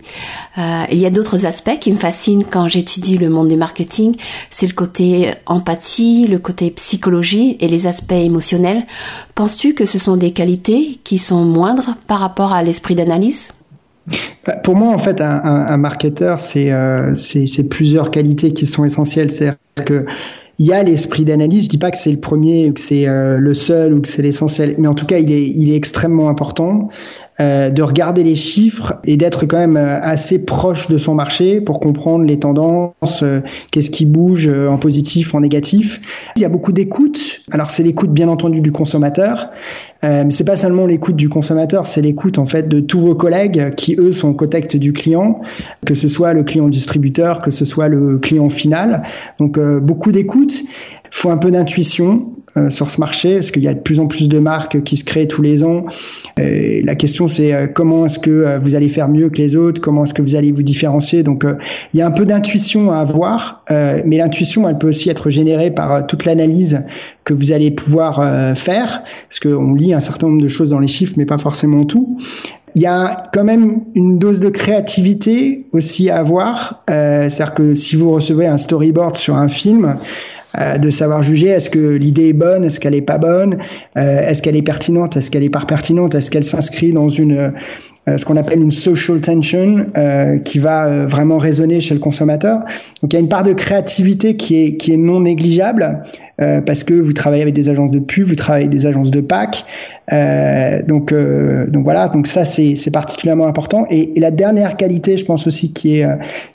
Euh, 0.58 0.84
Il 0.92 0.98
y 0.98 1.06
a 1.06 1.12
d'autres 1.12 1.46
aspects 1.46 1.78
qui 1.80 1.92
me 1.92 1.98
fascinent 1.98 2.44
quand 2.44 2.68
j'étudie 2.68 3.20
le 3.20 3.30
monde 3.30 3.50
du 3.50 3.56
marketing. 3.56 4.16
C'est 4.50 4.66
le 4.66 4.74
côté 4.74 5.32
empathie, 5.46 6.25
le 6.28 6.39
côté 6.39 6.72
psychologie 6.72 7.56
et 7.60 7.68
les 7.68 7.86
aspects 7.86 8.13
émotionnels. 8.13 8.84
Penses-tu 9.36 9.75
que 9.75 9.86
ce 9.86 10.00
sont 10.00 10.18
des 10.18 10.32
qualités 10.32 11.00
qui 11.04 11.20
sont 11.20 11.46
moindres 11.46 11.96
par 12.08 12.20
rapport 12.20 12.51
à 12.51 12.63
l'esprit 12.63 12.96
d'analyse? 12.96 13.50
Bah, 14.46 14.54
pour 14.54 14.75
moi, 14.75 14.92
en 14.92 14.98
fait, 14.98 15.22
un, 15.22 15.78
marketeur, 15.78 16.39
euh, 16.56 17.13
c'est 17.13 17.70
plusieurs 17.70 18.10
qualités 18.10 18.54
qui 18.54 18.66
sont 18.66 18.86
essentielles. 18.86 19.32
C'est-à-dire 19.32 19.86
que 19.86 20.06
il 20.60 20.66
y 20.66 20.74
a 20.74 20.84
l'esprit 20.84 21.24
d'analyse. 21.25 21.63
Je 21.63 21.70
dis 21.70 21.78
pas 21.78 21.89
que 21.89 21.98
c'est 21.98 22.12
le 22.12 22.20
premier, 22.20 22.72
que 22.74 22.82
c'est 22.82 23.08
euh, 23.08 23.38
le 23.38 23.54
seul 23.54 23.94
ou 23.94 24.01
que 24.01 24.10
c'est 24.10 24.22
l'essentiel, 24.22 24.75
mais 24.78 24.88
en 24.88 24.94
tout 24.94 25.06
cas, 25.06 25.18
il 25.18 25.32
est, 25.32 25.48
il 25.48 25.72
est 25.72 25.75
extrêmement 25.75 26.30
important. 26.30 26.89
Euh, 27.41 27.69
de 27.69 27.81
regarder 27.81 28.22
les 28.24 28.36
chiffres 28.36 28.96
et 29.05 29.15
d'être 29.15 29.46
quand 29.46 29.58
même 29.58 29.77
euh, 29.77 30.01
assez 30.01 30.43
proche 30.43 30.89
de 30.89 30.98
son 30.98 31.15
marché 31.15 31.62
pour 31.62 31.79
comprendre 31.79 32.25
les 32.25 32.38
tendances, 32.38 33.24
euh, 33.24 33.39
qu'est-ce 33.72 33.91
qui 33.91 34.05
bouge 34.05 34.50
en 34.50 34.77
positif, 34.77 35.34
en 35.34 35.39
négatif. 35.39 36.01
Il 36.36 36.41
y 36.41 36.46
a 36.46 36.50
beaucoup 36.50 36.74
d'écoute. 36.74 37.39
Alors 37.50 37.69
c'est 37.69 37.84
l'écoute 37.84 38.12
bien 38.12 38.27
entendu 38.27 38.60
du 38.60 38.74
consommateur, 38.74 39.51
euh, 40.03 40.25
c'est 40.29 40.43
pas 40.43 40.58
seulement 40.58 40.86
l'écoute 40.86 41.15
du 41.15 41.29
consommateur, 41.29 41.88
c'est 41.88 42.01
l'écoute 42.01 42.39
en 42.39 42.46
fait 42.46 42.67
de 42.67 42.81
tous 42.81 43.00
vos 43.00 43.15
collègues 43.15 43.74
qui 43.75 43.96
eux 43.98 44.12
sont 44.12 44.31
au 44.31 44.34
contact 44.34 44.75
du 44.75 44.91
client, 44.91 45.39
que 45.86 45.93
ce 45.93 46.10
soit 46.10 46.34
le 46.34 46.43
client 46.43 46.67
distributeur, 46.67 47.41
que 47.41 47.51
ce 47.51 47.63
soit 47.63 47.88
le 47.88 48.17
client 48.17 48.50
final. 48.50 49.03
Donc 49.39 49.58
beaucoup 49.58 50.12
d'écoute 50.12 50.63
faut 51.12 51.29
un 51.29 51.38
peu 51.38 51.51
d'intuition 51.51 52.34
euh, 52.58 52.72
sur 52.72 52.89
ce 52.89 53.00
marché, 53.00 53.36
parce 53.36 53.51
qu'il 53.51 53.62
y 53.62 53.68
a 53.68 53.75
de 53.75 53.79
plus 53.79 54.00
en 54.00 54.08
plus 54.08 54.27
de 54.27 54.39
marques 54.39 54.82
qui 54.84 54.98
se 54.98 55.03
créent 55.03 55.27
tous 55.27 55.44
les 55.44 55.63
ans. 55.63 55.86
Et 56.41 56.82
la 56.82 56.96
question, 56.96 57.27
c'est 57.27 57.53
euh, 57.53 57.68
comment 57.68 58.08
est-ce 58.08 58.18
que 58.18 58.32
euh, 58.32 58.58
vous 58.58 58.74
allez 58.74 58.89
faire 58.89 59.08
mieux 59.08 59.29
que 59.29 59.38
les 59.38 59.56
autres, 59.56 59.79
comment 59.82 60.03
est-ce 60.03 60.15
que 60.15 60.24
vous 60.24 60.36
allez 60.36 60.51
vous 60.51 60.63
différencier? 60.63 61.22
Donc, 61.22 61.46
il 61.94 61.98
y 62.00 62.01
a 62.01 62.08
un 62.08 62.12
peu 62.12 62.25
d'intuition 62.25 62.91
à 62.91 62.98
avoir, 62.98 63.63
mais 63.70 64.18
l'intuition, 64.18 64.68
elle 64.68 64.77
peut 64.77 64.88
aussi 64.88 65.10
être 65.10 65.29
générée 65.29 65.70
par 65.70 66.08
toute 66.08 66.25
l'analyse 66.25 66.86
que 67.24 67.34
vous 67.34 67.51
allez 67.51 67.72
pouvoir 67.72 68.58
faire, 68.58 69.03
parce 69.27 69.39
qu'on 69.39 69.74
lit 69.74 69.94
un 69.94 70.00
certain 70.00 70.27
nombre 70.27 70.41
de 70.41 70.48
choses 70.48 70.72
dans 70.72 70.79
les 70.79 70.88
chiffres, 70.88 71.13
mais 71.18 71.25
pas 71.25 71.38
forcément 71.38 71.84
tout. 71.84 72.18
Il 72.75 72.82
y 72.82 72.86
a 72.86 73.29
quand 73.34 73.44
même 73.44 73.84
une 73.96 74.20
dose 74.20 74.39
de 74.39 74.50
créativité 74.50 75.68
aussi 75.72 76.10
à 76.10 76.18
avoir. 76.18 76.84
C'est-à-dire 76.88 77.53
que 77.53 77.74
si 77.74 77.96
vous 77.96 78.12
recevez 78.12 78.48
un 78.48 78.58
storyboard 78.58 79.15
sur 79.15 79.36
un 79.36 79.48
film, 79.48 79.94
euh, 80.60 80.78
de 80.78 80.89
savoir 80.89 81.22
juger 81.22 81.48
est-ce 81.48 81.70
que 81.70 81.96
l'idée 81.96 82.30
est 82.30 82.34
bonne, 82.34 82.66
est-ce 82.66 82.80
qu'elle 82.80 82.96
est 82.96 83.01
pas 83.01 83.18
bonne, 83.18 83.60
euh, 83.98 84.20
est-ce 84.22 84.42
qu'elle 84.42 84.56
est 84.56 84.62
pertinente, 84.62 85.16
est-ce 85.18 85.32
qu'elle 85.32 85.44
est 85.44 85.50
pas 85.50 85.66
pertinente, 85.66 86.16
est-ce 86.16 86.32
qu'elle 86.32 86.44
s'inscrit 86.44 86.94
dans 86.94 87.10
une 87.10 87.54
ce 88.08 88.25
qu'on 88.25 88.38
appelle 88.38 88.62
une 88.62 88.72
social 88.72 89.22
tension 89.22 89.86
qui 90.44 90.60
va 90.60 91.06
vraiment 91.06 91.38
résonner 91.38 91.79
chez 91.79 91.94
le 91.94 92.00
consommateur. 92.00 92.60
Donc 93.01 93.13
il 93.13 93.13
y 93.13 93.18
a 93.18 93.20
une 93.20 93.29
part 93.29 93.44
de 93.44 93.53
créativité 93.53 94.36
qui 94.36 94.63
est 94.63 94.77
qui 94.77 94.94
est 94.94 94.98
non 94.98 95.22
négligeable 95.22 96.03
parce 96.38 96.84
que 96.84 96.94
vous 96.94 97.13
travaillez 97.13 97.44
avec 97.44 97.53
des 97.53 97.70
agences 97.70 97.91
de 97.91 98.00
pub, 98.00 98.25
vous 98.25 98.36
travaillez 98.36 98.65
avec 98.65 98.75
des 98.75 98.88
agences 98.88 99.12
de 99.12 99.22
pack, 99.22 99.65
euh, 100.12 100.82
donc, 100.84 101.12
euh, 101.12 101.68
donc 101.68 101.84
voilà, 101.84 102.08
donc 102.08 102.27
ça 102.27 102.44
c'est 102.44 102.91
particulièrement 102.91 103.48
important. 103.48 103.86
Et, 103.89 104.18
et, 104.18 104.20
la 104.20 104.32
dernière 104.32 104.77
qualité, 104.77 105.18
je 105.18 105.25
pense 105.25 105.46
aussi 105.48 105.74
qui 105.74 106.00
est 106.00 106.08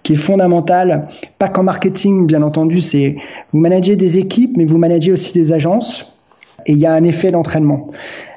qui 0.02 0.14
est 0.14 0.16
fondamentale, 0.16 1.08
pas 1.38 1.48
qu'en 1.48 1.62
marketing 1.62 2.26
bien 2.26 2.42
entendu, 2.42 2.80
c'est 2.80 3.16
vous 3.52 3.60
managez 3.60 3.96
des 3.96 4.18
équipes, 4.18 4.56
mais 4.56 4.64
vous 4.64 4.78
managez 4.78 5.12
aussi 5.12 5.32
des 5.32 5.52
agences. 5.52 6.13
Et 6.66 6.72
il 6.72 6.78
y 6.78 6.86
a 6.86 6.92
un 6.92 7.04
effet 7.04 7.30
d'entraînement. 7.30 7.88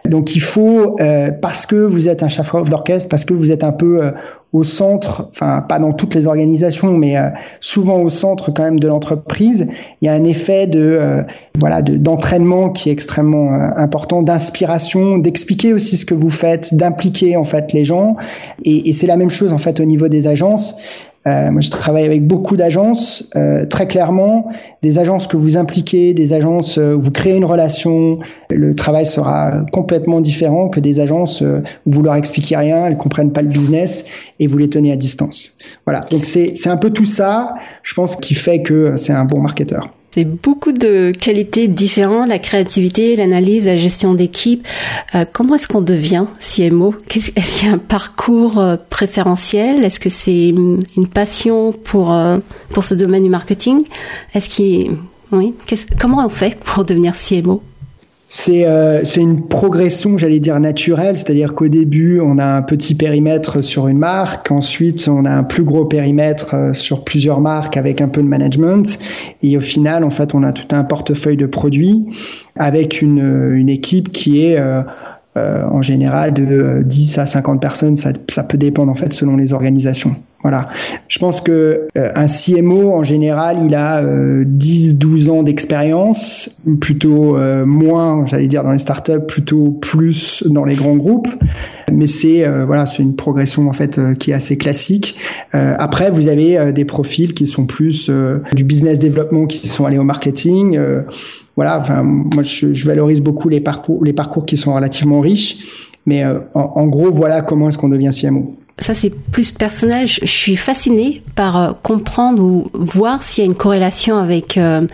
Donc 0.07 0.35
il 0.35 0.41
faut, 0.41 0.95
euh, 0.99 1.31
parce 1.31 1.65
que 1.65 1.75
vous 1.75 2.09
êtes 2.09 2.23
un 2.23 2.27
chef 2.27 2.51
d'orchestre, 2.69 3.09
parce 3.09 3.25
que 3.25 3.33
vous 3.33 3.51
êtes 3.51 3.63
un 3.63 3.71
peu 3.71 4.03
euh, 4.03 4.11
au 4.53 4.63
centre, 4.63 5.27
enfin 5.29 5.61
pas 5.67 5.79
dans 5.79 5.91
toutes 5.91 6.15
les 6.15 6.27
organisations, 6.27 6.93
mais 6.93 7.17
euh, 7.17 7.29
souvent 7.59 7.99
au 8.01 8.09
centre 8.09 8.51
quand 8.51 8.63
même 8.63 8.79
de 8.79 8.87
l'entreprise, 8.87 9.67
il 10.01 10.05
y 10.05 10.07
a 10.07 10.13
un 10.13 10.23
effet 10.23 10.67
de 10.67 11.23
voilà 11.57 11.81
d'entraînement 11.81 12.69
qui 12.69 12.89
est 12.89 12.93
extrêmement 12.93 13.51
important, 13.51 14.21
d'inspiration, 14.21 15.17
d'expliquer 15.17 15.73
aussi 15.73 15.97
ce 15.97 16.05
que 16.05 16.13
vous 16.13 16.29
faites, 16.29 16.73
d'impliquer 16.73 17.35
en 17.35 17.43
fait 17.43 17.73
les 17.73 17.83
gens. 17.83 18.15
Et, 18.63 18.89
et 18.89 18.93
c'est 18.93 19.07
la 19.07 19.17
même 19.17 19.29
chose 19.29 19.51
en 19.51 19.57
fait 19.57 19.79
au 19.79 19.85
niveau 19.85 20.07
des 20.07 20.27
agences. 20.27 20.75
Euh, 21.27 21.51
moi, 21.51 21.61
je 21.61 21.69
travaille 21.69 22.05
avec 22.05 22.25
beaucoup 22.25 22.55
d'agences. 22.55 23.29
Euh, 23.35 23.65
très 23.65 23.87
clairement, 23.87 24.49
des 24.81 24.97
agences 24.99 25.27
que 25.27 25.35
vous 25.35 25.57
impliquez, 25.57 26.13
des 26.13 26.33
agences 26.33 26.77
euh, 26.77 26.95
où 26.95 27.01
vous 27.01 27.11
créez 27.11 27.35
une 27.35 27.45
relation, 27.45 28.19
le 28.49 28.73
travail 28.73 29.05
sera 29.05 29.65
complètement 29.71 30.21
différent 30.21 30.69
que 30.69 30.79
des 30.79 30.99
agences 30.99 31.41
où 31.41 31.91
vous 31.91 32.01
leur 32.01 32.15
expliquez 32.15 32.55
rien, 32.55 32.85
elles 32.85 32.97
comprennent 32.97 33.31
pas 33.31 33.41
le 33.41 33.49
business 33.49 34.05
et 34.39 34.47
vous 34.47 34.57
les 34.57 34.69
tenez 34.69 34.91
à 34.91 34.95
distance. 34.95 35.53
Voilà. 35.85 36.01
Donc 36.11 36.25
c'est 36.25 36.53
c'est 36.55 36.69
un 36.69 36.77
peu 36.77 36.91
tout 36.91 37.05
ça, 37.05 37.55
je 37.83 37.93
pense, 37.93 38.15
qui 38.15 38.33
fait 38.33 38.61
que 38.61 38.95
c'est 38.97 39.13
un 39.13 39.25
bon 39.25 39.41
marketeur. 39.41 39.91
C'est 40.17 40.25
beaucoup 40.25 40.71
de 40.71 41.11
qualités 41.11 41.67
différentes, 41.67 42.27
la 42.27 42.39
créativité, 42.39 43.15
l'analyse, 43.15 43.67
la 43.67 43.77
gestion 43.77 44.15
d'équipe. 44.15 44.67
Euh, 45.13 45.25
comment 45.31 45.53
est-ce 45.53 45.67
qu'on 45.67 45.81
devient 45.81 46.25
CMO 46.39 46.95
Est-ce 47.13 47.59
qu'il 47.59 47.67
y 47.67 47.71
a 47.71 47.75
un 47.75 47.77
parcours 47.77 48.57
euh, 48.57 48.77
préférentiel? 48.89 49.83
Est-ce 49.83 49.99
que 49.99 50.09
c'est 50.09 50.47
une 50.47 51.07
passion 51.13 51.71
pour 51.71 52.15
euh, 52.15 52.39
pour 52.69 52.83
ce 52.83 52.95
domaine 52.95 53.25
du 53.25 53.29
marketing? 53.29 53.83
Est-ce 54.33 54.49
qu'il 54.49 54.89
oui 55.31 55.53
Comment 55.99 56.25
on 56.25 56.29
fait 56.29 56.57
pour 56.61 56.83
devenir 56.83 57.13
CMO 57.15 57.61
c'est 58.29 58.67
euh, 58.67 59.03
une 59.15 59.47
progression, 59.47 60.17
j'allais 60.17 60.41
dire, 60.41 60.59
naturelle, 60.59 61.17
c'est-à-dire 61.17 61.55
qu'au 61.55 61.69
début, 61.69 62.19
on 62.19 62.37
a 62.37 62.45
un 62.45 62.61
petit 62.61 62.93
périmètre 62.93 63.63
sur 63.63 63.87
une 63.87 63.97
marque, 63.97 64.51
ensuite, 64.51 65.07
on 65.07 65.23
a 65.23 65.31
un 65.31 65.43
plus 65.43 65.63
gros 65.63 65.85
périmètre 65.85 66.53
euh, 66.53 66.73
sur 66.73 67.05
plusieurs 67.05 67.39
marques 67.39 67.77
avec 67.77 68.01
un 68.01 68.09
peu 68.09 68.21
de 68.21 68.27
management, 68.27 68.99
et 69.43 69.55
au 69.55 69.61
final, 69.61 70.03
en 70.03 70.09
fait, 70.09 70.35
on 70.35 70.43
a 70.43 70.51
tout 70.51 70.75
un 70.75 70.83
portefeuille 70.83 71.37
de 71.37 71.45
produits 71.45 72.05
avec 72.57 73.01
une, 73.01 73.53
une 73.53 73.69
équipe 73.69 74.11
qui 74.11 74.43
est... 74.43 74.57
Euh, 74.57 74.83
en 75.69 75.83
général 75.83 76.33
de 76.33 76.81
10 76.83 77.19
à 77.19 77.27
50 77.27 77.61
personnes, 77.61 77.95
ça, 77.95 78.11
ça 78.27 78.41
peut 78.41 78.57
dépendre 78.57 78.91
en 78.91 78.95
fait 78.95 79.13
selon 79.13 79.37
les 79.37 79.53
organisations. 79.53 80.15
Voilà. 80.43 80.61
Je 81.07 81.17
pense 81.17 81.41
que 81.41 81.87
euh, 81.97 82.11
un 82.13 82.27
CMO 82.27 82.91
en 82.91 83.03
général, 83.03 83.57
il 83.65 83.73
a 83.73 84.03
10-12 84.03 85.27
euh, 85.27 85.31
ans 85.31 85.43
d'expérience, 85.43 86.59
plutôt 86.79 87.37
euh, 87.37 87.65
moins, 87.65 88.25
j'allais 88.27 88.47
dire 88.47 88.63
dans 88.63 88.71
les 88.71 88.77
startups, 88.77 89.25
plutôt 89.27 89.71
plus 89.71 90.43
dans 90.47 90.63
les 90.63 90.75
grands 90.75 90.95
groupes. 90.95 91.27
Mais 91.91 92.07
c'est 92.07 92.45
voilà, 92.65 92.85
c'est 92.85 93.01
une 93.01 93.15
progression 93.15 93.69
en 93.69 93.73
fait 93.73 93.99
qui 94.19 94.31
est 94.31 94.33
assez 94.33 94.57
classique. 94.57 95.17
après, 95.53 96.11
vous 96.11 96.27
avez 96.27 96.73
des 96.73 96.83
profils 96.83 97.33
qui 97.33 97.47
sont 97.47 97.65
plus 97.65 98.11
du 98.53 98.63
business 98.65 98.99
développement, 98.99 99.45
qui 99.45 99.69
sont 99.69 99.85
allés 99.85 99.97
au 99.97 100.03
marketing. 100.03 100.77
voilà. 101.55 101.79
Enfin, 101.79 102.03
moi, 102.03 102.43
je, 102.43 102.73
je, 102.73 102.85
valorise 102.85 103.21
beaucoup 103.21 103.47
les 103.47 103.61
parcours, 103.61 104.03
les 104.03 104.11
parcours 104.11 104.45
qui 104.45 104.57
sont 104.57 104.73
relativement 104.73 105.21
riches. 105.21 105.91
Mais 106.05 106.25
en 106.53 106.87
gros, 106.87 107.09
voilà 107.09 107.41
comment 107.41 107.69
est-ce 107.69 107.77
qu'on 107.77 107.89
devient 107.89 108.11
CMO 108.11 108.57
ça 108.79 108.93
c'est 108.93 109.09
plus 109.09 109.51
personnel. 109.51 110.07
Je, 110.07 110.25
suis 110.25 110.55
fascinée 110.55 111.23
par 111.35 111.57
euh, 111.57 111.71
comprendre 111.81 112.43
ou 112.43 112.69
voir 112.73 113.23
s'il 113.23 113.43
y 113.43 113.47
a 113.47 113.49
une 113.49 113.57
corrélation 113.57 114.17
avec 114.17 114.57
euh, 114.57 114.85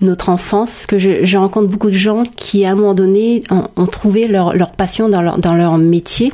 notre 0.00 0.30
enfance. 0.30 0.86
Que 0.86 0.98
je, 0.98 1.24
je, 1.24 1.36
rencontre 1.36 1.68
beaucoup 1.68 1.90
de 1.90 1.96
gens 1.96 2.24
qui, 2.36 2.64
à 2.64 2.70
un 2.70 2.74
moment 2.74 2.94
donné, 2.94 3.42
ont, 3.50 3.86
trouvé 3.86 4.26
leur, 4.26 4.54
leur, 4.54 4.72
passion 4.72 5.08
dans 5.08 5.20
leur, 5.20 5.38
dans 5.38 5.54
leur 5.54 5.76
métier. 5.76 6.32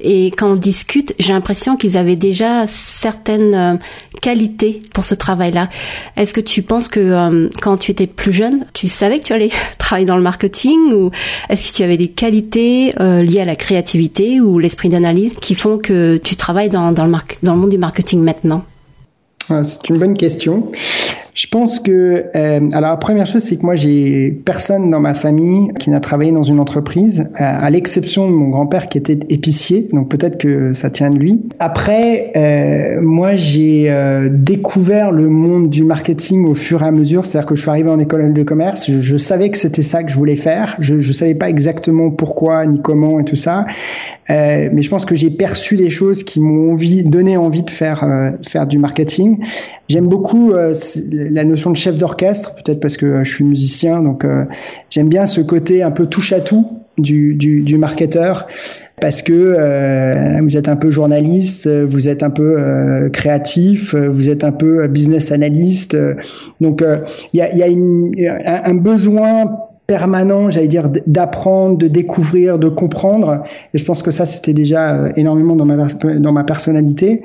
Et 0.00 0.26
quand 0.26 0.52
on 0.52 0.54
discute, 0.56 1.14
j'ai 1.18 1.32
l'impression 1.32 1.76
qu'ils 1.76 1.96
avaient 1.96 2.16
déjà 2.16 2.66
certaines 2.66 3.54
euh, 3.54 3.76
qualités 4.20 4.80
pour 4.92 5.04
ce 5.04 5.14
travail-là. 5.14 5.68
Est-ce 6.16 6.34
que 6.34 6.40
tu 6.40 6.62
penses 6.62 6.88
que 6.88 7.50
quand 7.60 7.76
tu 7.76 7.90
étais 7.92 8.06
plus 8.06 8.32
jeune, 8.32 8.64
tu 8.72 8.88
savais 8.88 9.20
que 9.20 9.24
tu 9.24 9.32
allais 9.32 9.50
travailler 9.78 10.06
dans 10.06 10.16
le 10.16 10.22
marketing 10.22 10.92
ou 10.92 11.10
est-ce 11.48 11.70
que 11.70 11.76
tu 11.76 11.82
avais 11.82 11.96
des 11.96 12.08
qualités 12.08 12.92
liées 12.98 13.40
à 13.40 13.44
la 13.44 13.56
créativité 13.56 14.40
ou 14.40 14.58
l'esprit 14.58 14.88
d'analyse 14.88 15.32
qui 15.40 15.54
font 15.54 15.78
que 15.78 16.18
tu 16.18 16.31
tu 16.32 16.36
travailles 16.36 16.70
dans, 16.70 16.88
le, 16.88 17.50
monde 17.54 17.68
du 17.68 17.76
marketing 17.76 18.22
maintenant? 18.22 18.62
Ah, 19.50 19.62
C'est 19.62 19.86
une 19.90 19.98
bonne 19.98 20.16
question. 20.16 20.72
Je 21.34 21.46
pense 21.46 21.78
que, 21.78 22.24
euh, 22.34 22.70
alors 22.72 22.90
la 22.90 22.96
première 22.96 23.26
chose, 23.26 23.42
c'est 23.42 23.56
que 23.56 23.64
moi, 23.64 23.74
j'ai 23.74 24.30
personne 24.30 24.90
dans 24.90 25.00
ma 25.00 25.12
famille 25.12 25.72
qui 25.78 25.90
n'a 25.90 26.00
travaillé 26.00 26.30
dans 26.30 26.42
une 26.42 26.60
entreprise, 26.60 27.30
à, 27.36 27.68
l'exception 27.70 28.28
de 28.28 28.34
mon 28.34 28.48
grand-père 28.48 28.88
qui 28.88 28.98
était 28.98 29.18
épicier, 29.28 29.88
donc 29.92 30.08
peut-être 30.08 30.38
que 30.38 30.72
ça 30.72 30.90
tient 30.90 31.10
de 31.10 31.18
lui. 31.18 31.42
Après, 31.58 32.32
euh, 32.36 33.00
moi, 33.02 33.34
j'ai 33.34 33.90
euh, 33.90 34.28
découvert 34.30 35.10
le 35.10 35.28
monde 35.28 35.68
du 35.70 35.84
marketing 35.84 36.46
au 36.46 36.54
fur 36.54 36.82
et 36.82 36.86
à 36.86 36.92
mesure, 36.92 37.24
c'est-à-dire 37.24 37.46
que 37.46 37.54
je 37.54 37.62
suis 37.62 37.70
arrivé 37.70 37.90
en 37.90 37.98
école 37.98 38.32
de 38.32 38.42
commerce, 38.42 38.90
je, 38.90 39.00
je 39.00 39.16
savais 39.16 39.50
que 39.50 39.58
c'était 39.58 39.82
ça 39.82 40.02
que 40.02 40.12
je 40.12 40.16
voulais 40.16 40.36
faire, 40.36 40.76
je, 40.80 40.98
je 40.98 41.12
savais 41.12 41.34
pas 41.34 41.48
exactement 41.48 42.10
pourquoi 42.10 42.64
ni 42.66 42.80
comment 42.80 43.20
et 43.20 43.24
tout 43.24 43.36
ça, 43.36 43.66
euh, 44.30 44.68
mais 44.72 44.82
je 44.82 44.88
pense 44.88 45.04
que 45.04 45.14
j'ai 45.14 45.30
perçu 45.30 45.76
des 45.76 45.90
choses 45.90 46.22
qui 46.22 46.40
m'ont 46.40 46.72
envie, 46.72 47.02
donné 47.02 47.36
envie 47.36 47.62
de 47.62 47.70
faire 47.70 48.04
euh, 48.04 48.30
faire 48.46 48.66
du 48.66 48.78
marketing. 48.78 49.38
J'aime 49.88 50.06
beaucoup 50.06 50.52
euh, 50.52 50.72
la 51.12 51.44
notion 51.44 51.70
de 51.70 51.76
chef 51.76 51.98
d'orchestre, 51.98 52.54
peut-être 52.54 52.80
parce 52.80 52.96
que 52.96 53.24
je 53.24 53.30
suis 53.30 53.44
musicien, 53.44 54.02
donc 54.02 54.24
euh, 54.24 54.44
j'aime 54.90 55.08
bien 55.08 55.26
ce 55.26 55.40
côté 55.40 55.82
un 55.82 55.90
peu 55.90 56.06
touche 56.06 56.32
à 56.32 56.40
tout 56.40 56.66
du, 56.98 57.34
du, 57.34 57.62
du 57.62 57.78
marketeur 57.78 58.46
parce 59.00 59.22
que 59.22 59.32
euh, 59.32 60.40
vous 60.40 60.56
êtes 60.56 60.68
un 60.68 60.76
peu 60.76 60.90
journaliste, 60.90 61.68
vous 61.68 62.08
êtes 62.08 62.22
un 62.22 62.30
peu 62.30 63.10
créatif, 63.12 63.94
vous 63.96 64.28
êtes 64.28 64.44
un 64.44 64.52
peu 64.52 64.86
business 64.86 65.32
analyst. 65.32 65.96
donc 66.60 66.84
il 67.32 67.38
y 67.38 67.42
a, 67.42 67.52
y 67.54 67.62
a 67.62 67.66
une, 67.66 68.14
un, 68.20 68.70
un, 68.70 68.74
besoin 68.74 69.50
permanent, 69.86 70.50
j'allais 70.50 70.68
dire, 70.68 70.88
d'apprendre, 71.06 71.76
de 71.76 71.88
découvrir, 71.88 72.58
de 72.58 72.68
comprendre. 72.68 73.42
Et 73.74 73.78
je 73.78 73.84
pense 73.84 74.02
que 74.02 74.10
ça, 74.10 74.26
c'était 74.26 74.52
déjà 74.52 75.10
énormément 75.16 75.56
dans 75.56 75.66
ma, 75.66 75.86
dans 75.86 76.32
ma 76.32 76.44
personnalité. 76.44 77.22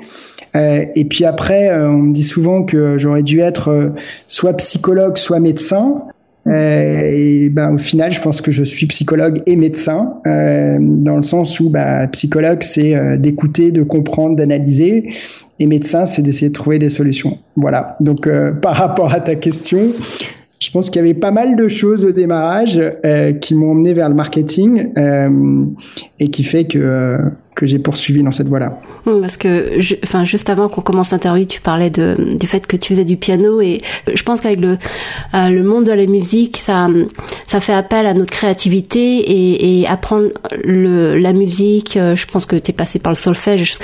Euh, 0.56 0.84
et 0.94 1.04
puis 1.04 1.24
après, 1.24 1.70
euh, 1.70 1.90
on 1.90 1.98
me 1.98 2.12
dit 2.12 2.22
souvent 2.22 2.62
que 2.62 2.98
j'aurais 2.98 3.22
dû 3.22 3.40
être 3.40 3.68
euh, 3.68 3.90
soit 4.26 4.54
psychologue, 4.54 5.16
soit 5.18 5.40
médecin. 5.40 6.02
et 6.46 7.50
ben, 7.50 7.74
au 7.74 7.78
final, 7.78 8.10
je 8.10 8.20
pense 8.22 8.40
que 8.40 8.50
je 8.50 8.64
suis 8.64 8.86
psychologue 8.86 9.42
et 9.46 9.54
médecin, 9.54 10.14
dans 10.24 11.16
le 11.16 11.22
sens 11.22 11.60
où 11.60 11.68
bah, 11.68 12.06
psychologue, 12.08 12.62
c'est 12.62 13.18
d'écouter, 13.18 13.70
de 13.70 13.82
comprendre, 13.82 14.34
d'analyser, 14.34 15.10
et 15.60 15.66
médecin, 15.66 16.06
c'est 16.06 16.22
d'essayer 16.22 16.48
de 16.48 16.54
trouver 16.54 16.78
des 16.78 16.88
solutions. 16.88 17.36
Voilà. 17.56 17.96
Donc, 18.00 18.26
par 18.62 18.76
rapport 18.76 19.12
à 19.12 19.20
ta 19.20 19.34
question, 19.34 19.92
je 20.60 20.70
pense 20.70 20.90
qu'il 20.90 21.00
y 21.00 21.04
avait 21.04 21.14
pas 21.14 21.30
mal 21.30 21.56
de 21.56 21.68
choses 21.68 22.04
au 22.04 22.12
démarrage 22.12 22.80
qui 23.40 23.54
m'ont 23.54 23.70
emmené 23.70 23.92
vers 23.92 24.08
le 24.08 24.14
marketing 24.14 24.92
et 26.18 26.30
qui 26.30 26.42
fait 26.42 26.66
que 26.66 27.18
que 27.58 27.66
j'ai 27.66 27.80
poursuivi 27.80 28.22
dans 28.22 28.30
cette 28.30 28.46
voie-là. 28.46 28.78
Hmm, 29.04 29.20
parce 29.20 29.36
que, 29.36 29.80
enfin, 30.04 30.24
juste 30.24 30.48
avant 30.48 30.68
qu'on 30.68 30.80
commence 30.80 31.10
l'interview, 31.10 31.44
tu 31.44 31.60
parlais 31.60 31.90
du 31.90 32.46
fait 32.46 32.64
que 32.68 32.76
tu 32.76 32.94
faisais 32.94 33.04
du 33.04 33.16
piano 33.16 33.60
et 33.60 33.82
je 34.12 34.22
pense 34.22 34.40
qu'avec 34.40 34.60
le, 34.60 34.78
euh, 35.34 35.48
le 35.48 35.64
monde 35.64 35.84
de 35.84 35.90
la 35.90 36.06
musique, 36.06 36.56
ça, 36.56 36.86
ça 37.48 37.58
fait 37.58 37.72
appel 37.72 38.06
à 38.06 38.14
notre 38.14 38.30
créativité 38.30 39.80
et, 39.80 39.88
apprendre 39.88 40.28
la 40.64 41.32
musique. 41.32 41.96
Euh, 41.96 42.14
je 42.14 42.26
pense 42.26 42.46
que 42.46 42.54
tu 42.54 42.70
es 42.70 42.74
passé 42.74 43.00
par 43.00 43.10
le 43.10 43.16
solfège. 43.16 43.74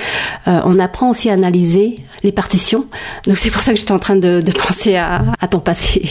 Euh, 0.46 0.60
on 0.64 0.78
apprend 0.78 1.10
aussi 1.10 1.28
à 1.28 1.32
analyser 1.32 1.96
les 2.22 2.30
partitions. 2.30 2.84
Donc 3.26 3.38
c'est 3.38 3.50
pour 3.50 3.62
ça 3.62 3.72
que 3.72 3.78
j'étais 3.78 3.92
en 3.92 3.98
train 3.98 4.16
de, 4.16 4.40
penser 4.52 4.94
à, 4.94 5.24
à 5.40 5.48
ton 5.48 5.58
passé. 5.58 6.02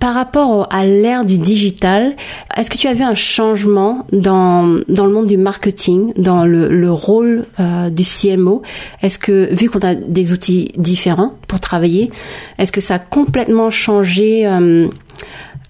Par 0.00 0.14
rapport 0.14 0.68
à 0.70 0.84
l'ère 0.84 1.24
du 1.24 1.38
digital, 1.38 2.14
est-ce 2.56 2.70
que 2.70 2.76
tu 2.76 2.86
as 2.86 2.94
vu 2.94 3.02
un 3.02 3.16
changement 3.16 4.06
dans, 4.12 4.80
dans 4.88 5.06
le 5.06 5.12
monde 5.12 5.26
du 5.26 5.36
marketing, 5.36 6.12
dans 6.16 6.44
le, 6.44 6.67
le 6.68 6.92
rôle 6.92 7.46
euh, 7.58 7.90
du 7.90 8.04
CMO 8.04 8.62
Est-ce 9.02 9.18
que, 9.18 9.54
vu 9.54 9.68
qu'on 9.68 9.80
a 9.80 9.94
des 9.94 10.32
outils 10.32 10.72
différents 10.76 11.32
pour 11.46 11.60
travailler, 11.60 12.10
est-ce 12.58 12.72
que 12.72 12.80
ça 12.80 12.96
a 12.96 12.98
complètement 12.98 13.70
changé 13.70 14.46
euh, 14.46 14.88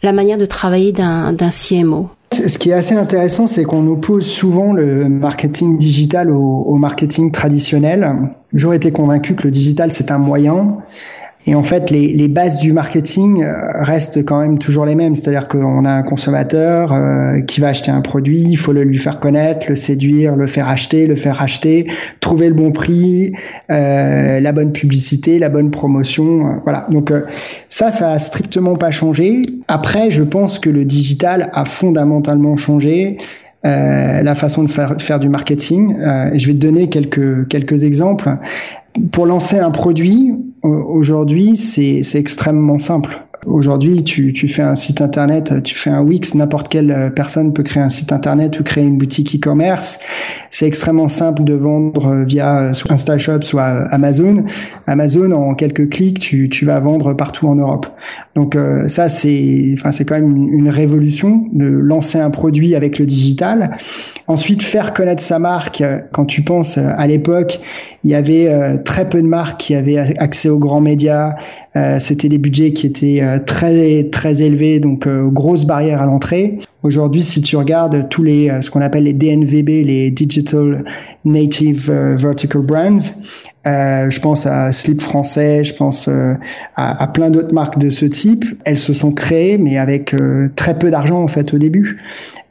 la 0.03 0.13
manière 0.13 0.39
de 0.39 0.47
travailler 0.47 0.93
d'un 0.93 1.35
CMO 1.51 2.11
ce 2.31 2.59
qui 2.59 2.69
est 2.69 2.75
assez 2.75 2.95
intéressant, 2.95 3.47
c'est 3.47 3.65
qu'on 3.65 3.87
oppose 3.87 4.27
souvent 4.27 4.75
le 4.75 5.09
marketing 5.09 5.79
digital 5.79 6.31
au, 6.31 6.75
marketing 6.77 7.33
traditionnel. 7.33 8.35
Toujours 8.53 8.75
été 8.75 8.93
convaincu 8.93 9.35
que 9.35 9.45
le 9.45 9.51
digital, 9.51 9.93
c'est 9.93 10.11
un 10.11 10.19
moyen 10.19 10.77
et 11.47 11.55
en 11.55 11.63
fait, 11.63 11.91
les, 11.91 12.09
les, 12.09 12.29
bases 12.29 12.59
du 12.59 12.73
marketing 12.73 13.43
euh, 13.43 13.55
restent 13.81 14.25
quand 14.25 14.41
même 14.41 14.59
toujours 14.59 14.85
les 14.85 14.95
mêmes. 14.95 15.15
C'est-à-dire 15.15 15.49
qu'on 15.49 15.85
a 15.85 15.91
un 15.91 16.03
consommateur 16.03 16.93
euh, 16.93 17.41
qui 17.41 17.61
va 17.61 17.69
acheter 17.69 17.91
un 17.91 18.01
produit, 18.01 18.43
il 18.43 18.57
faut 18.57 18.73
le 18.73 18.83
lui 18.83 18.99
faire 18.99 19.21
connaître, 19.21 19.67
le 19.69 19.77
séduire, 19.77 20.37
le 20.37 20.47
faire 20.47 20.69
acheter, 20.69 21.07
le 21.07 21.15
faire 21.15 21.41
acheter, 21.41 21.87
trouver 22.21 22.49
le 22.49 22.55
bon 22.55 22.73
prix, 22.73 23.33
euh, 23.71 24.41
la 24.41 24.53
bonne 24.53 24.73
publicité, 24.73 25.39
la 25.39 25.49
bonne 25.49 25.71
promotion. 25.71 26.25
Euh, 26.25 26.53
voilà. 26.65 26.87
Donc 26.91 27.13
ça, 27.69 27.91
ça 27.91 28.13
a 28.13 28.19
strictement 28.19 28.75
pas 28.75 28.91
changé. 28.91 29.43
Après, 29.69 30.11
je 30.11 30.25
pense 30.25 30.59
que 30.59 30.71
le 30.71 30.85
digital 30.85 31.51
a 31.55 31.65
fondamentalement 31.65 32.57
changé. 32.57 33.17
Euh, 33.65 34.23
la 34.23 34.37
façon 34.37 34.63
de 34.63 34.71
faire, 34.71 34.95
faire 35.01 35.19
du 35.19 35.29
marketing. 35.29 35.97
Euh, 35.99 36.31
et 36.33 36.39
je 36.39 36.47
vais 36.47 36.55
te 36.55 36.59
donner 36.59 36.89
quelques, 36.89 37.49
quelques 37.49 37.83
exemples. 37.83 38.37
Pour 39.11 39.27
lancer 39.27 39.59
un 39.59 39.73
produit, 39.73 40.33
aujourd'hui, 40.63 41.57
c'est 41.57 42.19
extrêmement 42.19 42.79
simple. 42.79 43.28
Aujourd'hui, 43.47 44.03
tu, 44.03 44.33
tu, 44.33 44.49
fais 44.49 44.63
un 44.63 44.75
site 44.75 45.01
internet, 45.01 45.63
tu 45.63 45.77
fais 45.77 45.91
un 45.91 46.03
Wix, 46.03 46.35
n'importe 46.35 46.69
quelle 46.69 46.91
euh, 46.91 47.09
personne 47.09 47.53
peut 47.53 47.63
créer 47.63 47.81
un 47.83 47.89
site 47.89 48.13
internet 48.13 48.59
ou 48.59 48.65
créer 48.65 48.83
une 48.83 48.99
boutique 48.99 49.37
e-commerce. 49.37 50.01
C'est 50.51 50.67
extrêmement 50.67 51.07
simple 51.07 51.45
de 51.45 51.55
vendre 51.55 52.07
euh, 52.07 52.25
via 52.25 52.61
euh, 52.61 52.73
soit 52.73 52.91
InstaShop, 52.91 53.43
soit 53.43 53.87
Amazon. 53.93 54.45
Amazon, 54.87 55.31
en 55.31 55.55
quelques 55.55 55.89
clics, 55.89 56.19
tu, 56.19 56.49
tu 56.49 56.65
vas 56.65 56.81
vendre 56.81 57.15
partout 57.15 57.47
en 57.47 57.55
Europe. 57.55 57.87
Donc 58.35 58.57
ça, 58.87 59.09
c'est, 59.09 59.71
enfin, 59.73 59.91
c'est 59.91 60.05
quand 60.05 60.15
même 60.15 60.37
une, 60.53 60.69
révolution 60.69 61.47
de 61.53 61.67
lancer 61.67 62.21
un 62.21 62.31
produit 62.31 62.77
avec 62.77 63.01
le 63.01 63.05
digital. 63.05 63.77
Ensuite, 64.29 64.63
faire 64.63 64.95
connaître 64.95 65.23
sa 65.23 65.41
marque. 65.41 65.83
Quand 66.13 66.25
tu 66.25 66.43
penses 66.43 66.79
à 66.79 67.05
l'époque, 67.09 67.61
il 68.05 68.11
y 68.11 68.15
avait 68.15 68.79
très 68.85 69.09
peu 69.09 69.21
de 69.21 69.27
marques 69.27 69.59
qui 69.59 69.75
avaient 69.75 69.99
accès 70.19 70.49
aux 70.49 70.61
grands 70.61 70.81
médias. 70.81 71.35
C'était 71.99 72.29
des 72.29 72.39
budgets 72.39 72.73
qui 72.73 72.87
étaient 72.87 73.21
euh, 73.23 73.39
très 73.39 74.05
très 74.05 74.43
élevé, 74.43 74.81
donc 74.81 75.07
euh, 75.07 75.27
grosse 75.29 75.65
barrière 75.65 76.01
à 76.01 76.07
l'entrée. 76.07 76.59
Aujourd'hui, 76.83 77.23
si 77.23 77.43
tu 77.43 77.57
regardes 77.57 78.09
tous 78.09 78.23
les 78.23 78.49
euh, 78.49 78.61
ce 78.61 78.71
qu'on 78.71 78.81
appelle 78.81 79.05
les 79.05 79.13
DNVB, 79.13 79.85
les 79.85 80.11
Digital 80.11 80.85
Native 81.25 81.91
Vertical 81.91 82.63
Brands, 82.63 83.13
euh, 83.69 84.11
je 84.11 84.21
pense 84.21 84.47
à 84.47 84.73
Slip 84.73 85.01
français, 85.01 85.65
je 85.65 85.75
pense 85.75 86.09
à, 86.09 87.03
à, 87.03 87.07
plein 87.09 87.31
d'autres 87.31 87.55
marques 87.55 87.79
de 87.79 87.91
ce 87.91 88.07
type. 88.07 88.45
Elles 88.65 88.79
se 88.79 88.93
sont 88.93 89.13
créées, 89.13 89.59
mais 89.59 89.79
avec 89.79 90.15
très 90.57 90.79
peu 90.79 90.91
d'argent 90.91 91.23
en 91.23 91.29
fait 91.29 91.55
au 91.55 91.59
début. 91.59 92.01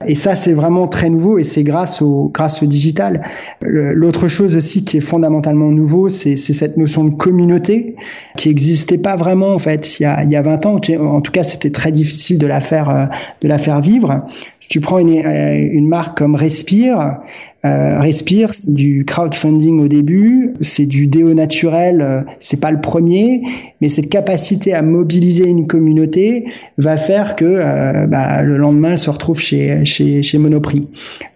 Et 0.06 0.14
ça, 0.14 0.36
c'est 0.36 0.54
vraiment 0.54 0.88
très 0.88 1.10
nouveau 1.10 1.40
et 1.40 1.44
c'est 1.44 1.64
grâce 1.64 2.04
au 2.04 2.30
grâce 2.32 2.62
au 2.62 2.68
digital. 2.68 3.24
L'autre 3.62 4.28
chose 4.28 4.56
aussi 4.56 4.86
qui 4.86 4.98
est 4.98 5.02
fondamentalement 5.02 5.72
nouveau, 5.72 6.08
c'est 6.08 6.36
cette 6.36 6.78
notion 6.78 7.04
de 7.04 7.16
communauté 7.16 7.96
qui 8.38 8.50
n'existait 8.50 9.00
pas 9.00 9.16
vraiment 9.16 9.56
en 9.56 9.58
fait 9.58 10.00
il 10.00 10.04
y 10.04 10.06
a, 10.06 10.24
il 10.24 10.30
y 10.30 10.36
a 10.36 10.44
20 10.44 10.66
ans. 10.68 10.80
En 11.00 11.22
tout 11.22 11.32
cas, 11.32 11.42
c'était 11.42 11.72
très 11.72 11.92
difficile 11.92 12.38
de 12.38 12.46
la 12.46 12.62
faire 12.62 12.90
euh, 12.90 13.06
de 13.42 13.48
la 13.48 13.58
faire 13.58 13.82
vivre. 13.82 14.26
Si 14.60 14.70
tu 14.70 14.80
prends 14.80 15.00
une, 15.00 15.10
une 15.10 15.88
marque 15.88 16.18
comme 16.18 16.36
Respire, 16.36 17.20
euh, 17.66 18.00
Respire, 18.00 18.54
c'est 18.54 18.74
du 18.74 19.04
crowdfunding 19.04 19.82
au 19.82 19.88
début, 19.88 20.54
c'est 20.62 20.86
du 20.86 21.08
déo 21.08 21.34
naturel, 21.34 22.02
euh, 22.02 22.22
c'est 22.40 22.60
pas 22.60 22.72
le 22.72 22.80
premier, 22.80 23.42
mais 23.82 23.90
cette 23.90 24.10
capacité 24.10 24.74
à 24.74 24.82
mobiliser 24.82 25.48
une 25.48 25.68
communauté 25.68 26.46
va 26.78 26.98
faire 26.98 27.36
que 27.36 27.46
euh, 27.46 28.06
bah, 28.08 28.44
le 28.44 28.58
lendemain, 28.58 28.92
elle 28.92 29.00
se 29.00 29.10
retrouve 29.10 29.40
chez 29.40 29.84
chez, 29.86 30.22
chez 30.22 30.38
Monoprix. 30.38 30.88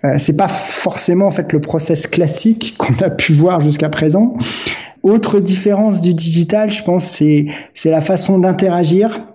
Euh, 0.04 0.16
c'est 0.18 0.38
pas 0.38 0.48
forcément 0.48 1.26
en 1.26 1.32
fait 1.32 1.52
le 1.54 1.60
process 1.60 2.08
classique 2.08 2.76
qu'on 2.78 2.94
a 3.04 3.10
pu 3.10 3.34
voir 3.34 3.60
jusqu'à 3.60 3.90
présent. 3.90 4.38
Autre 5.04 5.40
différence 5.40 6.02
du 6.02 6.14
digital, 6.14 6.72
je 6.72 6.84
pense, 6.84 7.06
c'est 7.06 7.48
c'est 7.74 7.90
la 7.90 8.02
façon 8.02 8.38
d'interagir 8.38 9.26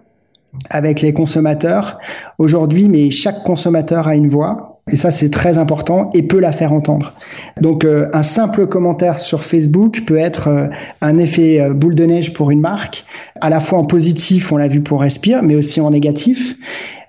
avec 0.71 1.01
les 1.01 1.13
consommateurs 1.13 1.99
aujourd'hui, 2.39 2.89
mais 2.89 3.11
chaque 3.11 3.43
consommateur 3.43 4.09
a 4.09 4.15
une 4.15 4.29
voix 4.29 4.77
et 4.89 4.97
ça, 4.97 5.11
c'est 5.11 5.31
très 5.31 5.59
important 5.59 6.11
et 6.15 6.23
peut 6.23 6.39
la 6.39 6.53
faire 6.53 6.73
entendre. 6.73 7.13
Donc, 7.61 7.85
euh, 7.85 8.09
un 8.13 8.23
simple 8.23 8.69
commentaire 8.69 9.19
sur 9.19 9.43
Facebook 9.43 10.03
peut 10.07 10.17
être 10.17 10.47
euh, 10.47 10.69
un 11.01 11.19
effet 11.19 11.61
euh, 11.61 11.73
boule 11.73 11.97
de 11.97 12.05
neige 12.05 12.33
pour 12.33 12.53
une 12.53 12.61
marque, 12.61 13.05
à 13.41 13.51
la 13.51 13.59
fois 13.59 13.81
en 13.81 13.85
positif, 13.85 14.53
on 14.53 14.57
l'a 14.59 14.69
vu 14.69 14.83
pour 14.83 15.01
Respire, 15.01 15.43
mais 15.43 15.57
aussi 15.57 15.81
en 15.81 15.91
négatif. 15.91 16.55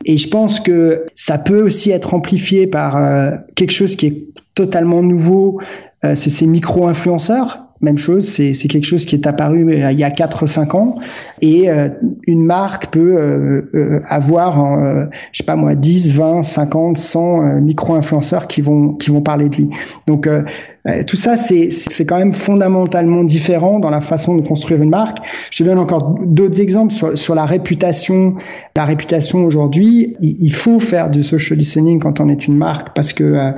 Et 0.06 0.18
je 0.18 0.28
pense 0.28 0.60
que 0.60 1.06
ça 1.14 1.38
peut 1.38 1.62
aussi 1.62 1.92
être 1.92 2.16
amplifié 2.16 2.66
par 2.66 2.98
quelque 3.56 3.72
chose 3.72 3.96
qui 3.96 4.08
est 4.08 4.24
totalement 4.56 5.04
nouveau, 5.04 5.60
c'est 6.02 6.30
ces 6.30 6.46
micro-influenceurs 6.46 7.66
même 7.82 7.98
chose, 7.98 8.28
c'est 8.28 8.54
quelque 8.68 8.86
chose 8.86 9.06
qui 9.06 9.16
est 9.16 9.28
apparu 9.28 9.70
euh, 9.70 9.92
il 9.92 10.00
y 10.00 10.04
a 10.04 10.10
4-5 10.10 10.76
ans 10.76 10.96
et 11.42 11.70
euh, 11.70 11.90
une 12.26 12.44
marque 12.44 12.88
peut 12.92 13.18
euh, 13.18 14.00
avoir, 14.08 15.10
je 15.32 15.38
sais 15.38 15.44
pas 15.44 15.56
moi, 15.56 15.76
10, 15.76 16.13
20, 16.13 16.42
50, 16.42 16.98
100 16.98 17.62
micro-influenceurs 17.62 18.48
qui 18.48 18.62
vont 18.62 18.94
qui 18.94 19.12
vont 19.12 19.22
parler 19.22 19.50
de 19.50 19.56
lui. 19.56 19.70
Donc 20.08 20.28
tout 21.06 21.18
ça, 21.18 21.36
c'est 21.36 22.06
quand 22.06 22.18
même 22.18 22.32
fondamentalement 22.32 23.24
différent 23.24 23.80
dans 23.80 23.90
la 23.90 24.00
façon 24.00 24.36
de 24.36 24.48
construire 24.48 24.82
une 24.82 24.90
marque. 24.90 25.18
Je 25.52 25.63
te 25.63 25.68
donne 25.68 25.80
encore 25.80 26.16
d'autres 26.26 26.62
exemples 26.62 26.94
sur, 26.94 27.18
sur 27.18 27.36
la 27.36 27.46
réputation. 27.46 28.36
La 28.76 28.86
réputation 28.86 29.44
aujourd'hui, 29.44 30.16
il, 30.22 30.54
faut 30.54 30.80
faire 30.80 31.10
du 31.10 31.24
social 31.24 31.60
listening 31.60 32.00
quand 32.00 32.22
on 32.22 32.30
est 32.30 32.48
une 32.48 32.56
marque 32.56 32.96
parce 32.96 33.12
que 33.12 33.24
euh, 33.24 33.52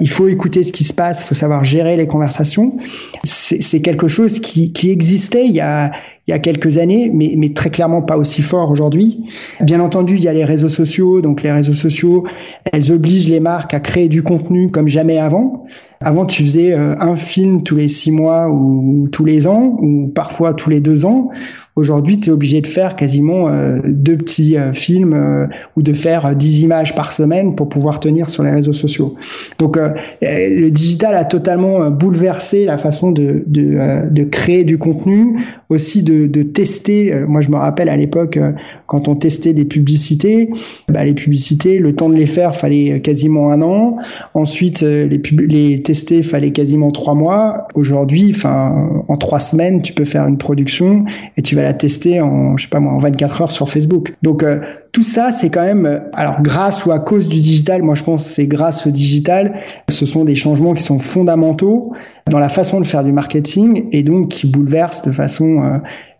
il 0.00 0.08
faut 0.08 0.28
écouter 0.28 0.62
ce 0.62 0.72
qui 0.72 0.84
se 0.84 0.94
passe, 0.94 1.20
il 1.20 1.24
faut 1.24 1.34
savoir 1.34 1.64
gérer 1.64 1.96
les 1.96 2.06
conversations. 2.06 2.76
C'est 3.24 3.80
quelque 3.80 4.08
chose 4.08 4.40
qui, 4.40 4.72
existait 4.90 5.46
il 5.46 5.54
y 5.54 5.60
a, 5.60 5.90
il 6.26 6.30
y 6.30 6.34
a 6.34 6.38
quelques 6.38 6.78
années, 6.78 7.10
mais, 7.12 7.34
mais 7.36 7.54
très 7.54 7.70
clairement 7.70 8.02
pas 8.02 8.16
aussi 8.16 8.42
fort 8.42 8.70
aujourd'hui. 8.70 9.24
Bien 9.60 9.80
entendu, 9.80 10.16
il 10.16 10.22
y 10.22 10.28
a 10.28 10.32
les 10.32 10.44
réseaux 10.44 10.68
sociaux, 10.68 11.20
donc 11.20 11.42
les 11.42 11.52
réseaux 11.52 11.72
sociaux, 11.72 12.24
elles 12.70 12.92
obligent 12.92 13.28
les 13.28 13.40
marques 13.40 13.74
à 13.74 13.80
créer 13.80 14.08
du 14.08 14.22
contenu 14.22 14.70
comme 14.70 14.88
jamais 14.88 15.18
avant. 15.18 15.64
Avant, 16.00 16.26
tu 16.26 16.44
faisais 16.44 16.74
euh, 16.74 16.94
un 17.00 17.16
film 17.16 17.62
tous 17.62 17.76
les 17.76 17.88
six 17.88 18.10
mois 18.10 18.48
ou 18.48 19.08
tous 19.10 19.24
les 19.24 19.46
ans, 19.46 19.76
ou 19.80 20.08
parfois 20.14 20.54
tous 20.54 20.70
les 20.70 20.80
deux 20.80 21.04
ans. 21.04 21.30
Aujourd'hui, 21.78 22.18
tu 22.18 22.30
es 22.30 22.32
obligé 22.32 22.60
de 22.60 22.66
faire 22.66 22.96
quasiment 22.96 23.48
euh, 23.48 23.78
deux 23.84 24.16
petits 24.16 24.56
euh, 24.56 24.72
films 24.72 25.14
euh, 25.14 25.46
ou 25.76 25.82
de 25.82 25.92
faire 25.92 26.34
dix 26.34 26.62
images 26.62 26.96
par 26.96 27.12
semaine 27.12 27.54
pour 27.54 27.68
pouvoir 27.68 28.00
tenir 28.00 28.30
sur 28.30 28.42
les 28.42 28.50
réseaux 28.50 28.72
sociaux. 28.72 29.14
Donc, 29.60 29.78
le 30.20 30.70
digital 30.70 31.14
a 31.14 31.24
totalement 31.24 31.88
bouleversé 31.90 32.64
la 32.64 32.78
façon 32.78 33.12
de, 33.12 33.44
de, 33.46 34.24
créer 34.24 34.64
du 34.64 34.76
contenu, 34.76 35.36
aussi 35.68 36.02
de, 36.02 36.42
tester. 36.42 37.14
moi, 37.28 37.40
je 37.40 37.50
me 37.50 37.56
rappelle 37.56 37.88
à 37.88 37.96
l'époque, 37.96 38.38
quand 38.86 39.06
on 39.06 39.14
testait 39.14 39.52
des 39.52 39.64
publicités, 39.64 40.50
bah, 40.88 41.04
les 41.04 41.14
publicités, 41.14 41.78
le 41.78 41.94
temps 41.94 42.08
de 42.08 42.14
les 42.14 42.26
faire, 42.26 42.54
fallait 42.54 43.00
quasiment 43.00 43.52
un 43.52 43.62
an. 43.62 43.98
Ensuite, 44.34 44.80
les, 44.82 45.20
les 45.48 45.82
tester, 45.82 46.22
fallait 46.22 46.52
quasiment 46.52 46.90
trois 46.90 47.14
mois. 47.14 47.68
Aujourd'hui, 47.74 48.34
en 48.44 49.16
trois 49.16 49.40
semaines, 49.40 49.82
tu 49.82 49.92
peux 49.92 50.04
faire 50.04 50.26
une 50.26 50.38
production 50.38 51.04
et 51.36 51.42
tu 51.42 51.54
vas 51.54 51.67
la 51.68 51.74
tester 51.74 52.22
en, 52.22 52.56
je 52.56 52.64
sais 52.64 52.70
pas 52.70 52.80
moi, 52.80 52.94
en 52.94 52.98
24 52.98 53.42
heures 53.42 53.52
sur 53.52 53.68
Facebook. 53.68 54.16
Donc 54.22 54.42
euh, 54.42 54.60
tout 54.92 55.02
ça, 55.02 55.32
c'est 55.32 55.50
quand 55.50 55.62
même, 55.62 55.84
euh, 55.84 55.98
alors 56.14 56.40
grâce 56.40 56.86
ou 56.86 56.92
à 56.92 56.98
cause 56.98 57.28
du 57.28 57.40
digital, 57.40 57.82
moi 57.82 57.94
je 57.94 58.02
pense 58.02 58.24
que 58.24 58.30
c'est 58.30 58.46
grâce 58.46 58.86
au 58.86 58.90
digital, 58.90 59.60
ce 59.88 60.06
sont 60.06 60.24
des 60.24 60.34
changements 60.34 60.72
qui 60.72 60.82
sont 60.82 60.98
fondamentaux 60.98 61.92
dans 62.30 62.38
la 62.38 62.48
façon 62.48 62.80
de 62.80 62.86
faire 62.86 63.04
du 63.04 63.12
marketing 63.12 63.88
et 63.92 64.02
donc 64.02 64.28
qui 64.28 64.46
bouleversent 64.46 65.02
de 65.02 65.12
façon 65.12 65.62
euh, 65.62 65.78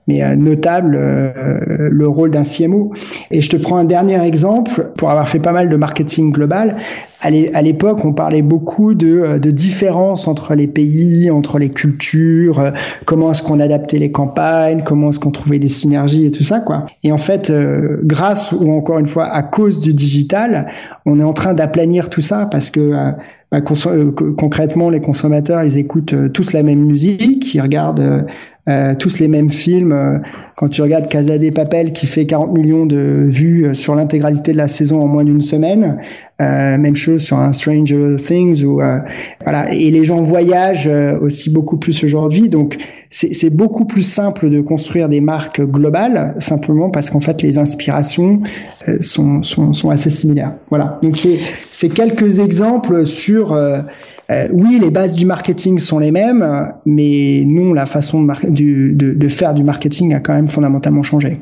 mais 0.09 0.25
euh, 0.25 0.35
notable 0.35 0.97
euh, 0.97 1.89
le 1.91 2.09
rôle 2.09 2.31
d'un 2.31 2.43
CMO. 2.43 2.93
Et 3.31 3.41
je 3.41 3.51
te 3.51 3.57
prends 3.57 3.77
un 3.77 3.85
dernier 3.85 4.21
exemple 4.25 4.91
pour 4.97 5.11
avoir 5.11 5.29
fait 5.29 5.39
pas 5.39 5.53
mal 5.53 5.69
de 5.69 5.77
marketing 5.77 6.33
global. 6.33 6.77
À 7.21 7.31
l'époque, 7.31 8.05
on 8.05 8.13
parlait 8.13 8.43
beaucoup 8.43 8.95
de, 8.95 9.09
euh, 9.09 9.39
de 9.39 9.51
différences 9.51 10.27
entre 10.27 10.55
les 10.55 10.67
pays, 10.69 11.31
entre 11.31 11.59
les 11.59 11.69
cultures, 11.69 12.73
comment 13.05 13.33
est-ce 13.33 13.43
qu'on 13.43 13.61
adaptait 13.61 13.99
les 13.99 14.11
campagnes, 14.11 14.83
comment 14.85 15.11
est-ce 15.11 15.19
qu'on 15.19 15.33
trouvait 15.33 15.59
des 15.59 15.69
synergies 15.69 16.27
et 16.27 16.31
tout 16.31 16.45
ça, 16.45 16.61
quoi. 16.61 16.87
Et 17.03 17.13
en 17.13 17.19
fait, 17.19 17.53
grâce 18.05 18.53
ou 18.53 18.73
encore 18.73 18.99
une 19.01 19.07
fois 19.07 19.27
à 19.27 19.43
cause 19.43 19.81
du 19.81 19.93
digital, 19.93 20.69
on 21.07 21.19
est 21.21 21.25
en 21.25 21.33
train 21.33 21.55
d'aplanir 21.55 22.09
tout 22.09 22.21
ça 22.21 22.47
parce 22.47 22.71
que 22.71 22.93
bah, 23.51 23.61
concrètement, 23.61 24.89
les 24.89 25.01
consommateurs, 25.01 25.65
ils 25.65 25.77
écoutent 25.77 26.33
tous 26.33 26.53
la 26.53 26.63
même 26.63 26.85
musique, 26.85 27.53
ils 27.53 27.61
regardent 27.61 28.27
euh, 28.69 28.95
tous 28.95 29.19
les 29.19 29.29
mêmes 29.29 29.51
films. 29.51 29.93
Euh, 29.93 30.19
quand 30.55 30.69
tu 30.69 30.83
regardes 30.83 31.09
Casa 31.09 31.39
des 31.39 31.53
Papel 31.53 31.93
qui 31.93 32.07
fait 32.07 32.27
40 32.27 32.53
millions 32.53 32.85
de 32.85 33.27
vues 33.27 33.65
euh, 33.65 33.75
sur 33.75 33.95
l'intégralité 33.95 34.53
de 34.53 34.59
la 34.59 34.69
saison 34.69 35.01
en 35.01 35.07
moins 35.07 35.25
d'une 35.25 35.41
semaine, 35.41 35.99
même 36.41 36.95
chose 36.95 37.23
sur 37.23 37.39
un 37.39 37.53
Stranger 37.53 38.15
Things 38.17 38.63
ou 38.63 38.81
voilà. 39.43 39.73
Et 39.73 39.91
les 39.91 40.05
gens 40.05 40.21
voyagent 40.21 40.89
aussi 41.21 41.51
beaucoup 41.51 41.79
plus 41.79 42.05
aujourd'hui, 42.05 42.49
donc 42.49 42.77
c'est 43.11 43.55
beaucoup 43.55 43.87
plus 43.87 44.03
simple 44.03 44.51
de 44.51 44.61
construire 44.61 45.09
des 45.09 45.21
marques 45.21 45.63
globales 45.63 46.35
simplement 46.39 46.91
parce 46.91 47.11
qu'en 47.11 47.21
fait 47.21 47.43
les 47.43 47.59
inspirations 47.59 48.43
sont, 49.01 49.43
sont, 49.43 49.73
sont 49.73 49.91
assez 49.91 50.11
similaires. 50.11 50.55
Voilà. 50.69 50.99
Donc 51.03 51.17
c'est 51.71 51.89
quelques 51.89 52.39
exemples 52.39 53.07
sur 53.07 53.57
euh, 54.31 54.47
oui, 54.53 54.79
les 54.79 54.91
bases 54.91 55.15
du 55.15 55.25
marketing 55.25 55.79
sont 55.79 55.99
les 55.99 56.11
mêmes, 56.11 56.73
mais 56.85 57.45
non, 57.47 57.73
la 57.73 57.87
façon 57.87 58.25
de, 58.25 58.93
de, 58.93 59.29
faire 59.29 59.55
du 59.55 59.65
marketing 59.65 60.15
a 60.15 60.21
quand 60.21 60.35
même 60.35 60.49
fondamentalement 60.49 61.03
changé. 61.03 61.41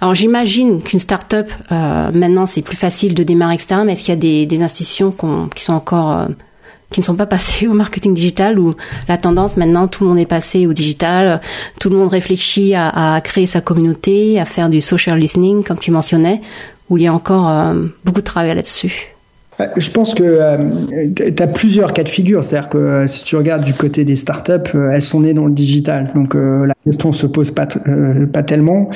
Alors 0.00 0.14
j'imagine 0.14 0.82
qu'une 0.82 0.98
start-up, 0.98 1.48
euh, 1.70 2.10
maintenant 2.12 2.46
c'est 2.46 2.62
plus 2.62 2.76
facile 2.76 3.14
de 3.14 3.22
démarrer, 3.22 3.54
etc. 3.54 3.82
Mais 3.84 3.92
est-ce 3.92 4.04
qu'il 4.04 4.14
y 4.14 4.16
a 4.16 4.20
des, 4.20 4.46
des 4.46 4.62
institutions 4.62 5.14
qui 5.54 5.62
sont 5.62 5.74
encore 5.74 6.12
euh, 6.12 6.26
qui 6.90 7.00
ne 7.00 7.04
sont 7.04 7.16
pas 7.16 7.26
passées 7.26 7.66
au 7.66 7.72
marketing 7.72 8.14
digital 8.14 8.58
ou 8.58 8.74
la 9.08 9.18
tendance 9.18 9.56
maintenant 9.56 9.88
tout 9.88 10.04
le 10.04 10.10
monde 10.10 10.18
est 10.18 10.26
passé 10.26 10.66
au 10.66 10.72
digital, 10.72 11.40
tout 11.80 11.90
le 11.90 11.96
monde 11.96 12.10
réfléchit 12.10 12.74
à, 12.74 13.14
à 13.14 13.20
créer 13.20 13.46
sa 13.46 13.60
communauté, 13.60 14.38
à 14.38 14.44
faire 14.44 14.68
du 14.68 14.80
social 14.80 15.18
listening 15.18 15.64
comme 15.64 15.78
tu 15.78 15.90
mentionnais, 15.90 16.40
où 16.88 16.96
il 16.96 17.04
y 17.04 17.06
a 17.06 17.12
encore 17.12 17.48
euh, 17.48 17.86
beaucoup 18.04 18.20
de 18.20 18.26
travail 18.26 18.54
là-dessus. 18.54 19.15
Euh, 19.60 19.66
je 19.76 19.90
pense 19.90 20.14
que 20.14 20.22
euh, 20.22 21.08
tu 21.14 21.42
as 21.42 21.46
plusieurs 21.46 21.92
cas 21.92 22.02
de 22.02 22.08
figure. 22.08 22.44
C'est-à-dire 22.44 22.68
que 22.68 22.78
euh, 22.78 23.06
si 23.06 23.24
tu 23.24 23.36
regardes 23.36 23.64
du 23.64 23.74
côté 23.74 24.04
des 24.04 24.16
startups, 24.16 24.74
elles 24.74 25.02
sont 25.02 25.20
nées 25.20 25.34
dans 25.34 25.46
le 25.46 25.52
digital. 25.52 26.10
Donc 26.14 26.34
la 26.34 26.74
question 26.84 27.12
se 27.12 27.26
pose 27.26 27.50
pas, 27.50 27.66
pas 27.66 28.42
tellement. 28.42 28.90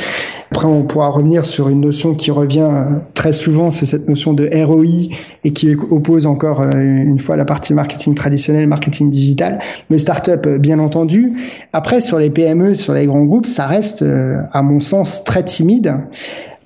Après, 0.51 0.67
on 0.67 0.83
pourra 0.83 1.09
revenir 1.09 1.45
sur 1.45 1.69
une 1.69 1.81
notion 1.81 2.15
qui 2.15 2.31
revient 2.31 2.71
très 3.15 3.33
souvent, 3.33 3.71
c'est 3.71 3.87
cette 3.87 4.09
notion 4.09 4.33
de 4.33 4.49
ROI 4.65 5.15
et 5.45 5.53
qui 5.53 5.75
oppose 5.75 6.27
encore 6.27 6.63
une 6.63 7.19
fois 7.19 7.37
la 7.37 7.45
partie 7.45 7.73
marketing 7.73 8.15
traditionnel, 8.15 8.67
marketing 8.67 9.11
digital. 9.11 9.61
Mais 9.91 9.99
startup, 9.99 10.47
bien 10.49 10.79
entendu. 10.79 11.33
Après, 11.73 12.01
sur 12.01 12.19
les 12.19 12.31
PME, 12.31 12.75
sur 12.75 12.95
les 12.95 13.07
grands 13.07 13.25
groupes, 13.25 13.47
ça 13.47 13.67
reste, 13.67 14.05
à 14.53 14.63
mon 14.63 14.81
sens, 14.81 15.25
très 15.25 15.45
timide. 15.45 15.95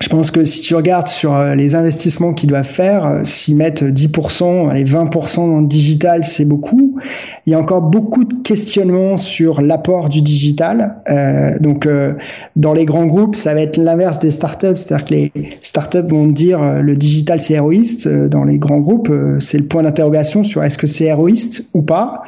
Je 0.01 0.09
pense 0.09 0.29
que 0.29 0.43
si 0.43 0.59
tu 0.59 0.75
regardes 0.75 1.07
sur 1.07 1.33
euh, 1.33 1.55
les 1.55 1.73
investissements 1.73 2.33
qu'ils 2.33 2.49
doivent 2.49 2.67
faire, 2.67 3.05
euh, 3.05 3.21
s'ils 3.23 3.55
mettent 3.55 3.81
10%, 3.81 4.73
les 4.73 4.83
20% 4.83 5.35
dans 5.37 5.61
le 5.61 5.67
digital, 5.67 6.25
c'est 6.25 6.43
beaucoup. 6.43 6.99
Il 7.45 7.51
y 7.51 7.55
a 7.55 7.59
encore 7.59 7.81
beaucoup 7.81 8.25
de 8.25 8.33
questionnements 8.43 9.15
sur 9.15 9.61
l'apport 9.61 10.09
du 10.09 10.21
digital. 10.21 10.97
Euh, 11.09 11.57
donc, 11.59 11.85
euh, 11.85 12.13
dans 12.57 12.73
les 12.73 12.83
grands 12.83 13.05
groupes, 13.05 13.35
ça 13.35 13.53
va 13.53 13.61
être 13.61 13.77
l'inverse 13.77 14.19
des 14.19 14.31
startups, 14.31 14.75
c'est-à-dire 14.75 15.05
que 15.05 15.13
les 15.13 15.31
startups 15.61 16.07
vont 16.09 16.27
dire 16.27 16.81
le 16.81 16.95
digital 16.97 17.39
c'est 17.39 17.53
héroïste. 17.53 18.07
Dans 18.07 18.43
les 18.43 18.57
grands 18.57 18.79
groupes, 18.79 19.11
c'est 19.39 19.57
le 19.57 19.65
point 19.65 19.83
d'interrogation 19.83 20.43
sur 20.43 20.63
est-ce 20.63 20.77
que 20.77 20.87
c'est 20.87 21.05
héroïste 21.05 21.67
ou 21.73 21.81
pas. 21.81 22.23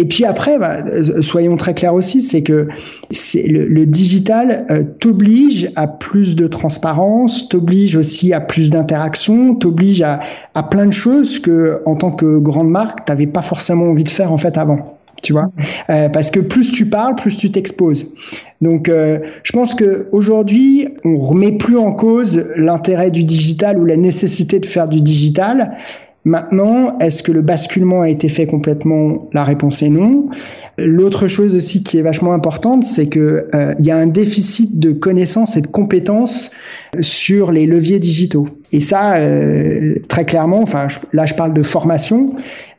Et 0.00 0.06
puis 0.06 0.24
après, 0.24 0.58
bah, 0.58 0.78
euh, 0.86 1.20
soyons 1.20 1.58
très 1.58 1.74
clairs 1.74 1.92
aussi, 1.92 2.22
c'est 2.22 2.42
que 2.42 2.68
le, 3.34 3.84
digital 3.84 4.64
euh, 4.70 4.82
t'oblige 4.98 5.70
à 5.76 5.88
plus 5.88 6.36
de 6.36 6.46
transparence, 6.46 7.50
t'oblige 7.50 7.96
aussi 7.96 8.32
à 8.32 8.40
plus 8.40 8.70
d'interaction, 8.70 9.54
t'oblige 9.54 10.00
à, 10.00 10.20
à 10.54 10.62
plein 10.62 10.86
de 10.86 10.92
choses 10.92 11.38
que, 11.38 11.82
en 11.84 11.96
tant 11.96 12.12
que 12.12 12.38
grande 12.38 12.70
marque, 12.70 13.04
t'avais 13.04 13.26
pas 13.26 13.42
forcément 13.42 13.90
envie 13.90 14.04
de 14.04 14.08
faire 14.08 14.32
en 14.32 14.38
fait 14.38 14.56
avant. 14.56 14.96
Tu 15.22 15.34
vois? 15.34 15.50
Euh, 15.90 16.08
parce 16.08 16.30
que 16.30 16.40
plus 16.40 16.72
tu 16.72 16.86
parles 16.86 17.14
plus 17.14 17.36
tu 17.36 17.52
t'exposes. 17.52 18.10
Donc, 18.62 18.88
je 18.90 19.52
pense 19.52 19.74
que 19.74 20.08
aujourd'hui, 20.12 20.88
on 21.04 21.18
remet 21.18 21.52
plus 21.52 21.78
en 21.78 21.92
cause 21.92 22.46
l'intérêt 22.56 23.10
du 23.10 23.24
digital 23.24 23.78
ou 23.78 23.86
la 23.86 23.96
nécessité 23.96 24.60
de 24.60 24.66
faire 24.66 24.86
du 24.86 25.00
digital. 25.00 25.76
Maintenant, 26.24 26.98
est-ce 26.98 27.22
que 27.22 27.32
le 27.32 27.40
basculement 27.40 28.02
a 28.02 28.08
été 28.08 28.28
fait 28.28 28.46
complètement? 28.46 29.28
La 29.32 29.44
réponse 29.44 29.82
est 29.82 29.88
non. 29.88 30.28
L'autre 30.86 31.28
chose 31.28 31.54
aussi 31.54 31.82
qui 31.82 31.98
est 31.98 32.02
vachement 32.02 32.32
importante, 32.32 32.84
c'est 32.84 33.06
que 33.06 33.48
euh, 33.54 33.74
il 33.78 33.84
y 33.84 33.90
a 33.90 33.96
un 33.96 34.06
déficit 34.06 34.78
de 34.78 34.92
connaissances 34.92 35.56
et 35.56 35.60
de 35.60 35.66
compétences 35.66 36.50
sur 37.00 37.52
les 37.52 37.66
leviers 37.66 37.98
digitaux. 37.98 38.48
Et 38.72 38.80
ça, 38.80 39.16
euh, 39.16 39.96
très 40.08 40.24
clairement, 40.24 40.62
enfin 40.62 40.86
là 41.12 41.26
je 41.26 41.34
parle 41.34 41.52
de 41.52 41.62
formation. 41.62 42.34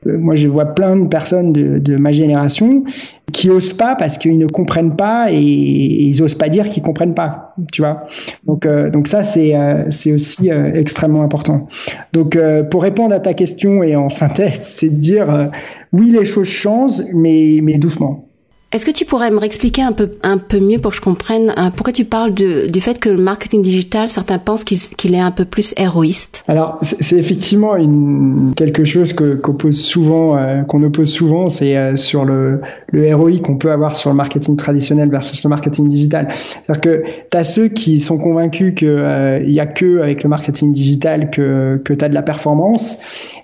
Euh, 0.08 0.18
moi, 0.18 0.36
je 0.36 0.48
vois 0.48 0.66
plein 0.66 0.96
de 0.98 1.08
personnes 1.08 1.54
de, 1.54 1.96
ma 1.98 2.12
génération 2.12 2.84
qui 3.32 3.50
osent 3.50 3.74
pas 3.74 3.96
parce 3.96 4.18
qu'ils 4.18 4.38
ne 4.40 4.48
comprennent 4.48 4.96
pas 4.96 5.32
et, 5.32 5.40
ils 5.40 6.22
osent 6.22 6.36
pas 6.36 6.50
dire 6.50 6.70
qu'ils 6.70 6.84
comprennent 6.84 7.14
pas, 7.14 7.54
tu 7.72 7.82
vois. 7.82 8.06
Donc 8.46 8.66
euh, 8.66 8.90
donc 8.90 9.08
ça 9.08 9.24
c'est 9.24 9.56
euh, 9.56 9.86
c'est 9.90 10.12
aussi 10.12 10.50
extrêmement 10.50 11.22
important. 11.22 11.68
Donc 12.12 12.38
pour 12.70 12.82
répondre 12.82 13.14
à 13.14 13.20
ta 13.20 13.34
question 13.34 13.84
et 13.84 13.96
en 13.96 14.10
synthèse, 14.10 14.60
c'est 14.60 14.90
de 14.90 15.00
dire 15.00 15.50
oui 15.93 16.12
les 16.12 16.25
choses 16.25 16.47
changent 16.47 17.04
mais 17.13 17.60
mais 17.62 17.77
doucement. 17.77 18.27
Est-ce 18.73 18.86
que 18.86 18.91
tu 18.91 19.04
pourrais 19.04 19.32
me 19.32 19.38
réexpliquer 19.38 19.82
un 19.82 19.91
peu, 19.91 20.12
un 20.23 20.38
peu 20.38 20.62
mieux 20.62 20.80
pour 20.80 20.91
que 20.91 20.97
je 20.97 21.01
comprenne 21.01 21.54
hein, 21.58 21.71
pourquoi 21.71 21.91
tu 21.91 22.06
parles 22.06 22.34
de, 22.34 22.67
du 22.71 22.80
fait 22.80 22.97
que 23.01 23.10
le 23.10 23.21
marketing 23.21 23.62
digital, 23.62 24.08
certains 24.08 24.38
pensent 24.38 24.63
qu'il 24.63 25.13
est 25.13 25.19
un 25.19 25.32
peu 25.32 25.43
plus 25.43 25.73
héroïste? 25.75 26.45
Alors, 26.47 26.77
c'est 26.82 27.17
effectivement 27.17 27.75
une, 27.75 28.54
quelque 28.56 28.86
chose 28.86 29.12
qu'on 29.12 29.39
oppose 29.43 29.77
souvent, 29.77 30.38
euh, 30.38 30.62
qu'on 30.62 30.82
oppose 30.84 31.12
souvent, 31.12 31.49
c'est 31.49 31.75
euh, 31.75 31.97
sur 31.97 32.23
le, 32.23 32.62
le 32.93 33.04
héroïque 33.04 33.41
qu'on 33.41 33.58
peut 33.58 33.71
avoir 33.71 33.93
sur 33.97 34.10
le 34.10 34.15
marketing 34.15 34.56
traditionnel 34.56 35.10
versus 35.10 35.43
le 35.43 35.49
marketing 35.49 35.89
digital. 35.89 36.30
C'est-à-dire 36.65 36.82
que 36.82 37.04
tu 37.30 37.38
as 37.38 37.43
ceux 37.43 37.67
qui 37.67 37.99
sont 37.99 38.19
convaincus 38.19 38.73
qu'il 38.73 38.88
euh, 38.88 39.43
y 39.43 39.60
a 39.60 39.65
que 39.65 39.99
avec 39.99 40.23
le 40.23 40.30
marketing 40.30 40.71
digital 40.71 41.30
que, 41.30 41.82
que 41.84 41.91
tu 41.91 42.06
as 42.06 42.08
de 42.08 42.13
la 42.13 42.23
performance, 42.23 42.99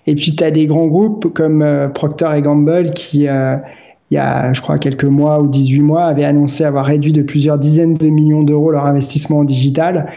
et 0.07 0.15
puis 0.15 0.35
tu 0.35 0.43
as 0.43 0.51
des 0.51 0.65
grands 0.65 0.87
groupes 0.87 1.33
comme 1.33 1.65
Procter 1.93 2.29
et 2.35 2.41
Gamble 2.41 2.91
qui 2.91 3.27
il 4.09 4.15
y 4.15 4.17
a, 4.17 4.53
je 4.53 4.61
crois, 4.61 4.79
quelques 4.79 5.03
mois 5.03 5.41
ou 5.41 5.47
18 5.47 5.81
mois, 5.81 6.05
avait 6.05 6.23
annoncé 6.23 6.63
avoir 6.63 6.85
réduit 6.85 7.11
de 7.11 7.21
plusieurs 7.21 7.57
dizaines 7.57 7.95
de 7.95 8.07
millions 8.07 8.43
d'euros 8.43 8.71
leur 8.71 8.85
investissement 8.85 9.39
en 9.39 9.43
digital 9.43 10.09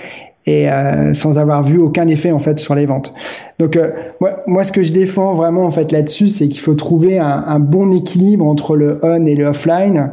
et 0.46 0.70
euh, 0.70 1.12
sans 1.12 1.38
avoir 1.38 1.62
vu 1.62 1.78
aucun 1.78 2.08
effet 2.08 2.32
en 2.32 2.38
fait 2.38 2.58
sur 2.58 2.74
les 2.74 2.86
ventes. 2.86 3.12
Donc 3.58 3.76
euh, 3.76 3.90
moi, 4.20 4.42
moi, 4.46 4.64
ce 4.64 4.72
que 4.72 4.82
je 4.82 4.92
défends 4.92 5.34
vraiment 5.34 5.64
en 5.64 5.70
fait 5.70 5.92
là-dessus, 5.92 6.28
c'est 6.28 6.48
qu'il 6.48 6.60
faut 6.60 6.74
trouver 6.74 7.18
un, 7.18 7.58
bon 7.58 7.90
équilibre 7.90 8.46
entre 8.46 8.74
le 8.74 9.00
on 9.02 9.26
et 9.26 9.34
le 9.34 9.46
offline, 9.46 10.12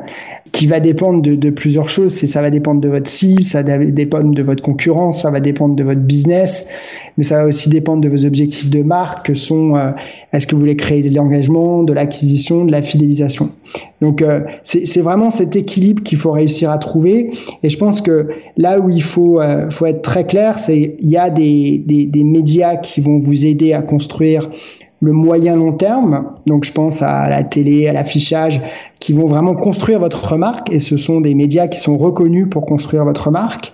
qui 0.57 0.65
va 0.65 0.79
dépendre 0.79 1.21
de, 1.21 1.35
de 1.35 1.51
plusieurs 1.51 1.87
choses. 1.87 2.11
C'est 2.11 2.25
ça 2.25 2.41
va 2.41 2.49
dépendre 2.49 2.81
de 2.81 2.89
votre 2.89 3.07
cible, 3.07 3.43
ça 3.43 3.61
va 3.61 3.77
dépendre 3.77 4.33
de 4.33 4.41
votre 4.41 4.63
concurrence, 4.63 5.21
ça 5.21 5.29
va 5.29 5.39
dépendre 5.39 5.75
de 5.75 5.83
votre 5.83 6.01
business, 6.01 6.67
mais 7.15 7.23
ça 7.23 7.37
va 7.37 7.45
aussi 7.45 7.69
dépendre 7.69 8.01
de 8.01 8.09
vos 8.09 8.25
objectifs 8.25 8.71
de 8.71 8.81
marque, 8.81 9.27
que 9.27 9.35
sont 9.35 9.75
euh, 9.75 9.91
est-ce 10.33 10.47
que 10.47 10.55
vous 10.55 10.61
voulez 10.61 10.75
créer 10.75 11.03
de 11.03 11.15
l'engagement, 11.15 11.83
de 11.83 11.93
l'acquisition, 11.93 12.65
de 12.65 12.71
la 12.71 12.81
fidélisation. 12.81 13.51
Donc 14.01 14.23
euh, 14.23 14.45
c'est 14.63 15.01
vraiment 15.01 15.29
cet 15.29 15.55
équilibre 15.55 16.01
qu'il 16.01 16.17
faut 16.17 16.31
réussir 16.31 16.71
à 16.71 16.79
trouver. 16.79 17.29
Et 17.61 17.69
je 17.69 17.77
pense 17.77 18.01
que 18.01 18.27
là 18.57 18.79
où 18.79 18.89
il 18.89 19.03
faut, 19.03 19.39
euh, 19.39 19.69
faut 19.69 19.85
être 19.85 20.01
très 20.01 20.25
clair, 20.25 20.57
c'est 20.57 20.95
il 20.99 21.09
y 21.09 21.17
a 21.17 21.29
des, 21.29 21.83
des, 21.85 22.07
des 22.07 22.23
médias 22.23 22.77
qui 22.77 22.99
vont 22.99 23.19
vous 23.19 23.45
aider 23.45 23.73
à 23.73 23.83
construire 23.83 24.49
le 25.01 25.11
moyen 25.11 25.55
long 25.55 25.73
terme. 25.73 26.31
Donc 26.45 26.65
je 26.65 26.71
pense 26.71 27.01
à 27.01 27.29
la 27.29 27.43
télé, 27.43 27.87
à 27.87 27.93
l'affichage, 27.93 28.61
qui 29.07 29.13
vont 29.13 29.25
vraiment 29.25 29.55
construire 29.55 29.99
votre 29.99 30.35
marque. 30.35 30.69
Et 30.69 30.79
ce 30.79 30.97
sont 30.97 31.21
des 31.21 31.33
médias 31.33 31.69
qui 31.69 31.79
sont 31.79 31.95
reconnus 31.95 32.47
pour 32.51 32.65
construire 32.65 33.05
votre 33.05 33.31
marque. 33.31 33.71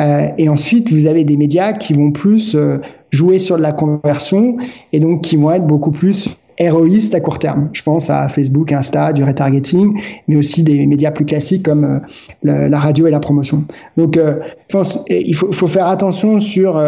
Euh, 0.00 0.28
et 0.38 0.48
ensuite, 0.48 0.92
vous 0.92 1.06
avez 1.06 1.24
des 1.24 1.36
médias 1.36 1.72
qui 1.72 1.94
vont 1.94 2.12
plus 2.12 2.54
euh, 2.54 2.76
jouer 3.10 3.40
sur 3.40 3.56
de 3.56 3.62
la 3.62 3.72
conversion 3.72 4.56
et 4.92 5.00
donc 5.00 5.22
qui 5.22 5.36
vont 5.36 5.50
être 5.50 5.66
beaucoup 5.66 5.90
plus 5.90 6.28
héroïstes 6.58 7.16
à 7.16 7.18
court 7.18 7.40
terme. 7.40 7.70
Je 7.72 7.82
pense 7.82 8.08
à 8.08 8.28
Facebook, 8.28 8.70
Insta, 8.70 9.12
du 9.12 9.24
retargeting, 9.24 10.00
mais 10.28 10.36
aussi 10.36 10.62
des 10.62 10.86
médias 10.86 11.10
plus 11.10 11.24
classiques 11.24 11.64
comme 11.64 12.00
euh, 12.44 12.68
la, 12.68 12.78
radio 12.78 13.08
et 13.08 13.10
la 13.10 13.18
promotion. 13.18 13.64
Donc, 13.96 14.16
je 14.16 14.72
pense 14.72 15.04
il 15.08 15.34
faut, 15.34 15.50
faut, 15.50 15.66
faire 15.66 15.88
attention 15.88 16.38
sur. 16.38 16.80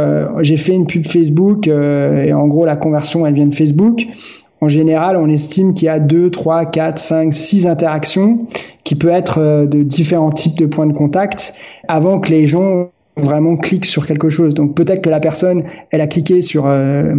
J'ai 0.42 0.56
fait 0.56 0.76
une 0.76 0.86
pub 0.86 1.02
Facebook 1.02 1.66
et 1.66 2.32
en 2.32 2.46
gros 2.46 2.66
la 2.66 2.76
conversion 2.76 3.26
elle 3.26 3.34
vient 3.34 3.46
de 3.46 3.54
Facebook. 3.54 4.06
En 4.60 4.68
général, 4.68 5.16
on 5.16 5.28
estime 5.28 5.74
qu'il 5.74 5.86
y 5.86 5.88
a 5.88 5.98
2, 5.98 6.30
3, 6.30 6.66
4, 6.66 6.98
5, 6.98 7.32
6 7.32 7.66
interactions 7.66 8.46
qui 8.84 8.94
peut 8.94 9.08
être 9.08 9.66
de 9.66 9.82
différents 9.82 10.32
types 10.32 10.58
de 10.58 10.66
points 10.66 10.86
de 10.86 10.92
contact 10.92 11.54
avant 11.88 12.20
que 12.20 12.30
les 12.30 12.46
gens 12.46 12.90
vraiment 13.16 13.56
cliquent 13.56 13.86
sur 13.86 14.06
quelque 14.06 14.28
chose. 14.28 14.54
Donc 14.54 14.74
peut-être 14.74 15.02
que 15.02 15.10
la 15.10 15.20
personne, 15.20 15.64
elle 15.90 16.00
a 16.00 16.06
cliqué 16.06 16.40
sur 16.40 16.66
euh, 16.66 17.14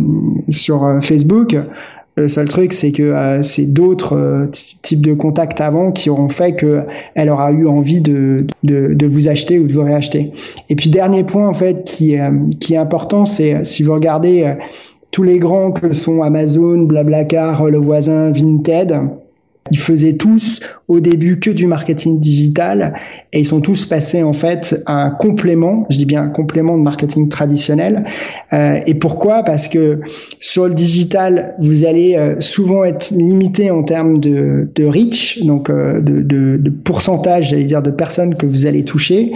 sur 0.49 0.99
Facebook, 1.01 1.55
le 2.15 2.27
seul 2.27 2.49
truc, 2.49 2.73
c'est 2.73 2.91
que 2.91 3.03
euh, 3.03 3.41
c'est 3.41 3.71
d'autres 3.71 4.17
euh, 4.17 4.47
types 4.47 5.05
de 5.05 5.13
contacts 5.13 5.61
avant 5.61 5.93
qui 5.93 6.09
auront 6.09 6.27
fait 6.27 6.55
qu'elle 6.55 7.29
aura 7.29 7.51
eu 7.53 7.67
envie 7.67 8.01
de, 8.01 8.47
de, 8.63 8.93
de, 8.93 9.07
vous 9.07 9.29
acheter 9.29 9.59
ou 9.59 9.67
de 9.67 9.71
vous 9.71 9.83
réacheter. 9.83 10.31
Et 10.69 10.75
puis 10.75 10.89
dernier 10.89 11.23
point 11.23 11.47
en 11.47 11.53
fait 11.53 11.85
qui 11.85 12.17
qui 12.59 12.73
est 12.73 12.77
important, 12.77 13.23
c'est 13.23 13.63
si 13.63 13.83
vous 13.83 13.93
regardez 13.93 14.43
euh, 14.43 14.53
tous 15.11 15.23
les 15.23 15.39
grands 15.39 15.71
que 15.71 15.93
sont 15.93 16.21
Amazon, 16.21 16.83
Blablacar, 16.83 17.69
Le 17.69 17.77
Voisin, 17.77 18.31
Vinted, 18.31 18.99
ils 19.69 19.79
faisaient 19.79 20.13
tous 20.13 20.59
au 20.87 20.99
début 20.99 21.39
que 21.39 21.51
du 21.51 21.67
marketing 21.67 22.19
digital 22.19 22.95
et 23.31 23.39
ils 23.39 23.45
sont 23.45 23.61
tous 23.61 23.85
passés 23.85 24.23
en 24.23 24.33
fait 24.33 24.81
à 24.87 25.03
un 25.03 25.11
complément, 25.11 25.85
je 25.89 25.97
dis 25.97 26.05
bien 26.05 26.23
un 26.23 26.29
complément 26.29 26.77
de 26.77 26.83
marketing 26.83 27.29
traditionnel. 27.29 28.05
Euh, 28.53 28.79
et 28.85 28.95
pourquoi? 28.95 29.43
Parce 29.43 29.67
que 29.67 30.01
sur 30.39 30.67
le 30.67 30.73
digital, 30.73 31.55
vous 31.59 31.85
allez 31.85 32.15
euh, 32.15 32.39
souvent 32.39 32.83
être 32.83 33.11
limité 33.11 33.69
en 33.71 33.83
termes 33.83 34.19
de, 34.19 34.69
de 34.73 34.85
reach, 34.85 35.43
donc 35.45 35.69
euh, 35.69 36.01
de, 36.01 36.23
de, 36.23 36.57
de, 36.57 36.69
pourcentage, 36.69 37.51
j'allais 37.51 37.63
dire, 37.63 37.83
de 37.83 37.91
personnes 37.91 38.35
que 38.35 38.47
vous 38.47 38.65
allez 38.65 38.83
toucher, 38.83 39.31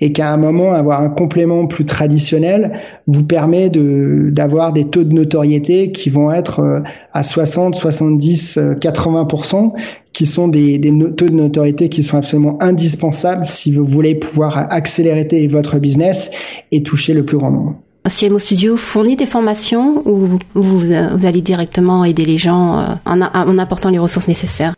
et 0.00 0.12
qu'à 0.12 0.30
un 0.30 0.36
moment 0.36 0.72
avoir 0.72 1.00
un 1.00 1.08
complément 1.08 1.66
plus 1.66 1.86
traditionnel 1.86 2.80
vous 3.08 3.24
permet 3.24 3.70
de 3.70 4.28
d'avoir 4.30 4.72
des 4.72 4.84
taux 4.84 5.02
de 5.02 5.12
notoriété 5.12 5.90
qui 5.90 6.10
vont 6.10 6.30
être 6.30 6.60
euh, 6.60 6.80
à 7.12 7.24
60, 7.24 7.74
70, 7.74 8.58
80% 8.58 9.72
qui 10.12 10.26
sont 10.26 10.46
des, 10.46 10.78
des 10.78 10.92
taux 11.16 11.26
de 11.26 11.34
notoriété 11.34 11.88
qui 11.88 12.02
sont 12.04 12.18
absolument 12.18 12.56
indispensables 12.60 13.44
si 13.44 13.72
vous 13.72 13.84
voulez 13.84 14.14
pouvoir 14.14 14.68
accélérer 14.70 15.46
votre 15.48 15.78
business 15.78 16.30
et 16.70 16.82
toucher 16.82 17.14
le 17.14 17.24
plus 17.24 17.38
grand 17.38 17.50
nombre. 17.50 17.74
CMO 18.08 18.38
Studio 18.38 18.76
fournit 18.76 19.16
des 19.16 19.26
formations 19.26 20.02
ou 20.06 20.38
vous, 20.54 20.78
vous 20.78 20.92
allez 20.92 21.40
directement 21.42 22.04
aider 22.04 22.24
les 22.24 22.38
gens 22.38 22.78
euh, 22.78 22.84
en, 23.04 23.20
en 23.20 23.58
apportant 23.58 23.90
les 23.90 23.98
ressources 23.98 24.28
nécessaires? 24.28 24.74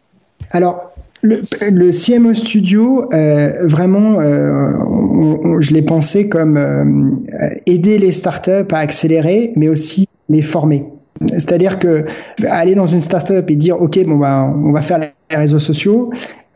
Alors, 0.51 0.81
le, 1.23 1.91
CMO 1.91 2.35
Studio, 2.35 3.13
euh, 3.13 3.67
vraiment, 3.67 4.21
euh, 4.21 5.61
je 5.61 5.75
l'ai 5.75 5.83
pensé 5.83 6.29
comme 6.29 6.57
euh, 6.57 7.61
aider 7.67 7.99
les 7.99 8.13
startups 8.13 8.73
à 8.73 8.79
accélérer, 8.79 9.53
mais 9.57 9.69
aussi 9.69 10.07
les 10.29 10.43
former. 10.43 10.85
C'est-à-dire 11.29 11.79
que 11.79 12.05
aller 12.49 12.75
dans 12.75 12.87
une 12.87 13.03
startup 13.03 13.51
et 13.51 13.57
dire 13.57 13.81
ok 13.81 14.03
bon 14.07 14.17
bah 14.17 14.51
on 14.65 14.73
va 14.73 14.81
faire 14.81 14.99
les 15.31 15.37
réseaux 15.37 15.59
sociaux, 15.59 16.11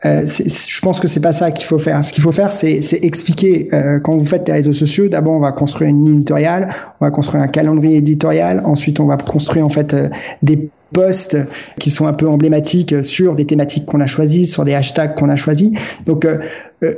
euh, 0.05 0.25
je 0.25 0.81
pense 0.81 0.99
que 0.99 1.07
c'est 1.07 1.21
pas 1.21 1.31
ça 1.31 1.51
qu'il 1.51 1.65
faut 1.65 1.79
faire. 1.79 2.03
Ce 2.03 2.13
qu'il 2.13 2.21
faut 2.21 2.31
faire, 2.31 2.51
c'est 2.51 2.79
expliquer 3.01 3.69
euh, 3.73 3.99
quand 3.99 4.17
vous 4.17 4.25
faites 4.25 4.47
les 4.47 4.53
réseaux 4.53 4.73
sociaux. 4.73 5.07
D'abord, 5.07 5.33
on 5.33 5.39
va 5.39 5.51
construire 5.51 5.89
une 5.89 6.05
ligne 6.05 6.15
éditoriale, 6.17 6.73
on 6.99 7.05
va 7.05 7.11
construire 7.11 7.41
un 7.41 7.47
calendrier 7.47 7.97
éditorial. 7.97 8.61
Ensuite, 8.65 8.99
on 8.99 9.05
va 9.05 9.17
construire 9.17 9.65
en 9.65 9.69
fait 9.69 9.93
euh, 9.93 10.09
des 10.43 10.69
posts 10.93 11.37
qui 11.79 11.89
sont 11.89 12.07
un 12.07 12.13
peu 12.13 12.27
emblématiques 12.27 13.03
sur 13.03 13.35
des 13.35 13.45
thématiques 13.45 13.85
qu'on 13.85 13.99
a 13.99 14.07
choisies, 14.07 14.45
sur 14.45 14.63
des 14.63 14.75
hashtags 14.75 15.15
qu'on 15.15 15.29
a 15.29 15.35
choisis. 15.35 15.71
Donc, 16.05 16.27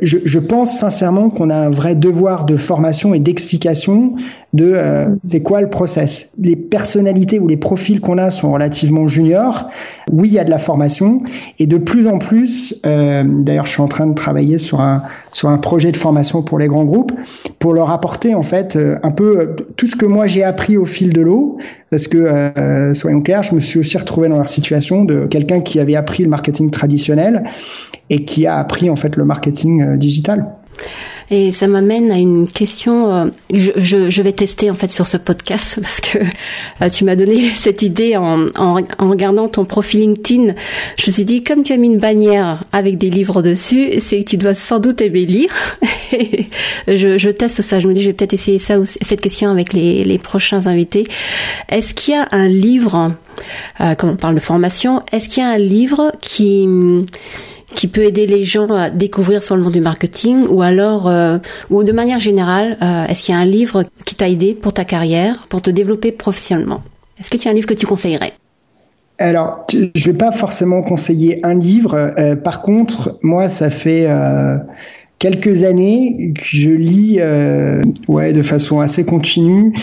je, 0.01 0.17
je, 0.23 0.39
pense 0.39 0.77
sincèrement 0.77 1.29
qu'on 1.29 1.49
a 1.49 1.55
un 1.55 1.69
vrai 1.69 1.95
devoir 1.95 2.45
de 2.45 2.57
formation 2.57 3.13
et 3.13 3.19
d'explication 3.19 4.13
de 4.53 4.75
c'est 5.21 5.41
quoi 5.41 5.61
le 5.61 5.69
process. 5.69 6.33
Les 6.37 6.57
personnalités 6.57 7.39
ou 7.39 7.47
les 7.47 7.57
profils 7.57 8.01
qu'on 8.01 8.17
a 8.17 8.29
sont 8.29 8.51
relativement 8.51 9.07
juniors. 9.07 9.69
Oui, 10.11 10.27
il 10.27 10.33
y 10.33 10.39
a 10.39 10.43
de 10.43 10.51
la 10.51 10.59
formation 10.59 11.23
et 11.57 11.65
de 11.67 11.77
plus 11.77 12.07
en 12.07 12.17
plus. 12.17 12.79
Euh, 12.85 13.23
D'ailleurs, 13.27 13.65
je 13.65 13.71
suis 13.71 13.81
en 13.81 13.87
train 13.87 14.07
de 14.07 14.15
travailler 14.15 14.57
sur 14.57 14.79
un 14.79 15.57
projet 15.61 15.91
de 15.91 15.97
formation 15.97 16.41
pour 16.41 16.57
les 16.59 16.67
grands 16.67 16.85
groupes 16.85 17.11
pour 17.59 17.73
leur 17.73 17.89
apporter 17.89 18.33
en 18.33 18.43
fait 18.43 18.75
euh, 18.75 18.97
un 19.03 19.11
peu 19.11 19.55
tout 19.75 19.87
ce 19.87 19.95
que 19.95 20.05
moi 20.05 20.27
j'ai 20.27 20.43
appris 20.43 20.77
au 20.77 20.85
fil 20.85 21.11
de 21.11 21.21
l'eau. 21.21 21.57
Parce 21.89 22.07
que 22.07 22.17
euh, 22.17 22.93
soyons 22.93 23.21
clairs, 23.21 23.43
je 23.43 23.55
me 23.55 23.59
suis 23.59 23.79
aussi 23.79 23.97
retrouvé 23.97 24.29
dans 24.29 24.37
leur 24.37 24.49
situation 24.49 25.03
de 25.03 25.25
quelqu'un 25.25 25.61
qui 25.61 25.79
avait 25.79 25.95
appris 25.95 26.23
le 26.23 26.29
marketing 26.29 26.71
traditionnel 26.71 27.43
et 28.09 28.23
qui 28.23 28.45
a 28.45 28.57
appris 28.57 28.89
en 28.89 28.95
fait 28.95 29.15
le 29.15 29.25
marketing 29.25 29.81
euh, 29.81 29.97
digital. 29.97 30.47
Et 31.29 31.51
ça 31.51 31.67
m'amène 31.67 32.11
à 32.11 32.17
une 32.17 32.47
question. 32.47 33.11
Euh, 33.11 33.25
je, 33.51 34.21
vais 34.21 34.31
tester 34.31 34.71
en 34.71 34.75
fait 34.75 34.91
sur 34.91 35.05
ce 35.05 35.17
podcast 35.17 35.79
parce 35.81 35.99
que 35.99 36.19
euh, 36.81 36.89
tu 36.89 37.03
m'as 37.03 37.15
donné 37.15 37.49
cette 37.59 37.81
idée 37.81 38.15
en, 38.15 38.47
regardant 38.99 39.47
ton 39.47 39.65
profil 39.65 40.01
LinkedIn. 40.01 40.53
Je 40.97 41.07
me 41.07 41.11
suis 41.11 41.25
dit 41.25 41.43
comme 41.43 41.63
tu 41.63 41.73
as 41.73 41.77
mis 41.77 41.87
une 41.87 41.97
bannière 41.97 42.63
avec 42.71 42.97
des 42.97 43.09
livres 43.09 43.41
dessus, 43.41 43.99
c'est 43.99 44.23
que 44.23 44.29
tu 44.29 44.37
dois 44.37 44.53
sans 44.53 44.79
doute 44.79 45.01
aimer 45.01 45.21
lire. 45.21 45.51
je, 46.87 47.29
teste 47.29 47.61
ça. 47.61 47.79
Je 47.79 47.87
me 47.87 47.93
dis 47.93 48.01
je 48.01 48.07
vais 48.07 48.13
peut-être 48.13 48.33
essayer 48.33 48.59
ça 48.59 48.77
cette 48.85 49.21
question 49.21 49.49
avec 49.49 49.73
les, 49.73 50.17
prochains 50.17 50.65
invités. 50.65 51.03
Est-ce 51.69 51.93
qu'il 51.93 52.15
y 52.15 52.17
a 52.17 52.27
un 52.31 52.47
livre, 52.47 53.13
euh, 53.81 53.95
comme 53.95 54.11
on 54.11 54.15
parle 54.15 54.35
de 54.35 54.39
formation, 54.39 55.03
est-ce 55.11 55.29
qu'il 55.29 55.43
y 55.43 55.45
a 55.45 55.49
un 55.49 55.57
livre 55.57 56.11
qui 56.21 56.67
qui 57.75 57.87
peut 57.87 58.03
aider 58.03 58.25
les 58.25 58.43
gens 58.43 58.67
à 58.67 58.89
découvrir 58.89 59.43
sur 59.43 59.55
le 59.55 59.63
monde 59.63 59.73
du 59.73 59.81
marketing 59.81 60.45
ou 60.49 60.61
alors 60.61 61.07
euh, 61.07 61.37
ou 61.69 61.83
de 61.83 61.91
manière 61.91 62.19
générale 62.19 62.77
euh, 62.81 63.05
est-ce 63.05 63.25
qu'il 63.25 63.35
y 63.35 63.37
a 63.37 63.41
un 63.41 63.45
livre 63.45 63.83
qui 64.05 64.15
t'a 64.15 64.29
aidé 64.29 64.53
pour 64.53 64.73
ta 64.73 64.85
carrière 64.85 65.45
pour 65.49 65.61
te 65.61 65.69
développer 65.69 66.11
professionnellement? 66.11 66.81
Est-ce 67.19 67.29
que 67.29 67.37
tu 67.37 67.47
as 67.47 67.51
un 67.51 67.53
livre 67.53 67.67
que 67.67 67.73
tu 67.73 67.85
conseillerais? 67.85 68.31
Alors, 69.19 69.65
je 69.71 70.11
vais 70.11 70.17
pas 70.17 70.31
forcément 70.31 70.83
conseiller 70.83 71.39
un 71.43 71.55
livre. 71.55 71.95
Euh, 71.95 72.35
par 72.35 72.61
contre, 72.61 73.17
moi, 73.23 73.49
ça 73.49 73.71
fait 73.71 74.07
quelques 75.17 75.63
années 75.63 76.33
que 76.35 76.43
je 76.45 76.69
lis, 76.69 77.19
ouais, 78.07 78.33
de 78.33 78.41
façon 78.43 78.79
assez 78.79 79.05
continue, 79.05 79.73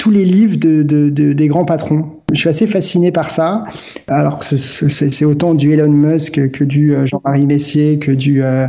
tous 0.00 0.10
les 0.10 0.24
livres 0.24 0.56
de, 0.56 0.82
de, 0.82 1.08
de, 1.08 1.32
des 1.32 1.46
grands 1.46 1.64
patrons 1.64 2.06
je 2.32 2.40
suis 2.40 2.48
assez 2.48 2.66
fasciné 2.66 3.12
par 3.12 3.30
ça. 3.30 3.64
Alors 4.08 4.38
que 4.38 4.56
c'est 4.56 5.24
autant 5.24 5.54
du 5.54 5.72
Elon 5.72 5.90
Musk 5.90 6.50
que 6.50 6.64
du 6.64 6.94
euh, 6.94 7.06
Jean-Marie 7.06 7.46
Messier, 7.46 7.98
que 7.98 8.10
du, 8.10 8.42
euh, 8.42 8.66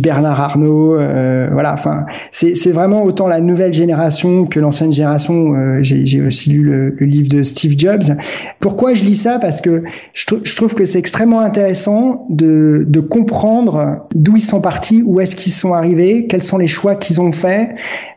Bernard 0.00 0.40
Arnault. 0.40 0.98
Euh, 0.98 1.48
voilà, 1.52 1.74
enfin, 1.74 2.06
c'est 2.30 2.70
vraiment 2.70 3.04
autant 3.04 3.28
la 3.28 3.40
nouvelle 3.40 3.74
génération 3.74 4.46
que 4.46 4.60
l'ancienne 4.60 4.92
génération. 4.92 5.52
J'ai 5.82 6.22
aussi 6.22 6.50
lu 6.50 6.62
le, 6.62 6.96
livre 7.00 7.28
de 7.28 7.42
Steve 7.42 7.74
Jobs. 7.76 8.16
Pourquoi 8.60 8.94
je 8.94 9.04
lis 9.04 9.16
ça? 9.16 9.38
Parce 9.38 9.60
que 9.60 9.84
je, 10.12 10.56
trouve 10.56 10.74
que 10.74 10.84
c'est 10.84 10.98
extrêmement 10.98 11.40
intéressant 11.40 12.26
de 12.30 13.00
comprendre 13.00 14.06
d'où 14.14 14.36
ils 14.36 14.40
sont 14.40 14.60
partis, 14.60 15.02
où 15.04 15.20
est-ce 15.20 15.36
qu'ils 15.36 15.52
sont 15.52 15.74
arrivés, 15.74 16.26
quels 16.26 16.42
sont 16.42 16.58
les 16.58 16.68
choix 16.68 16.94
qu'ils 16.94 17.20
ont 17.20 17.32
faits. 17.32 17.70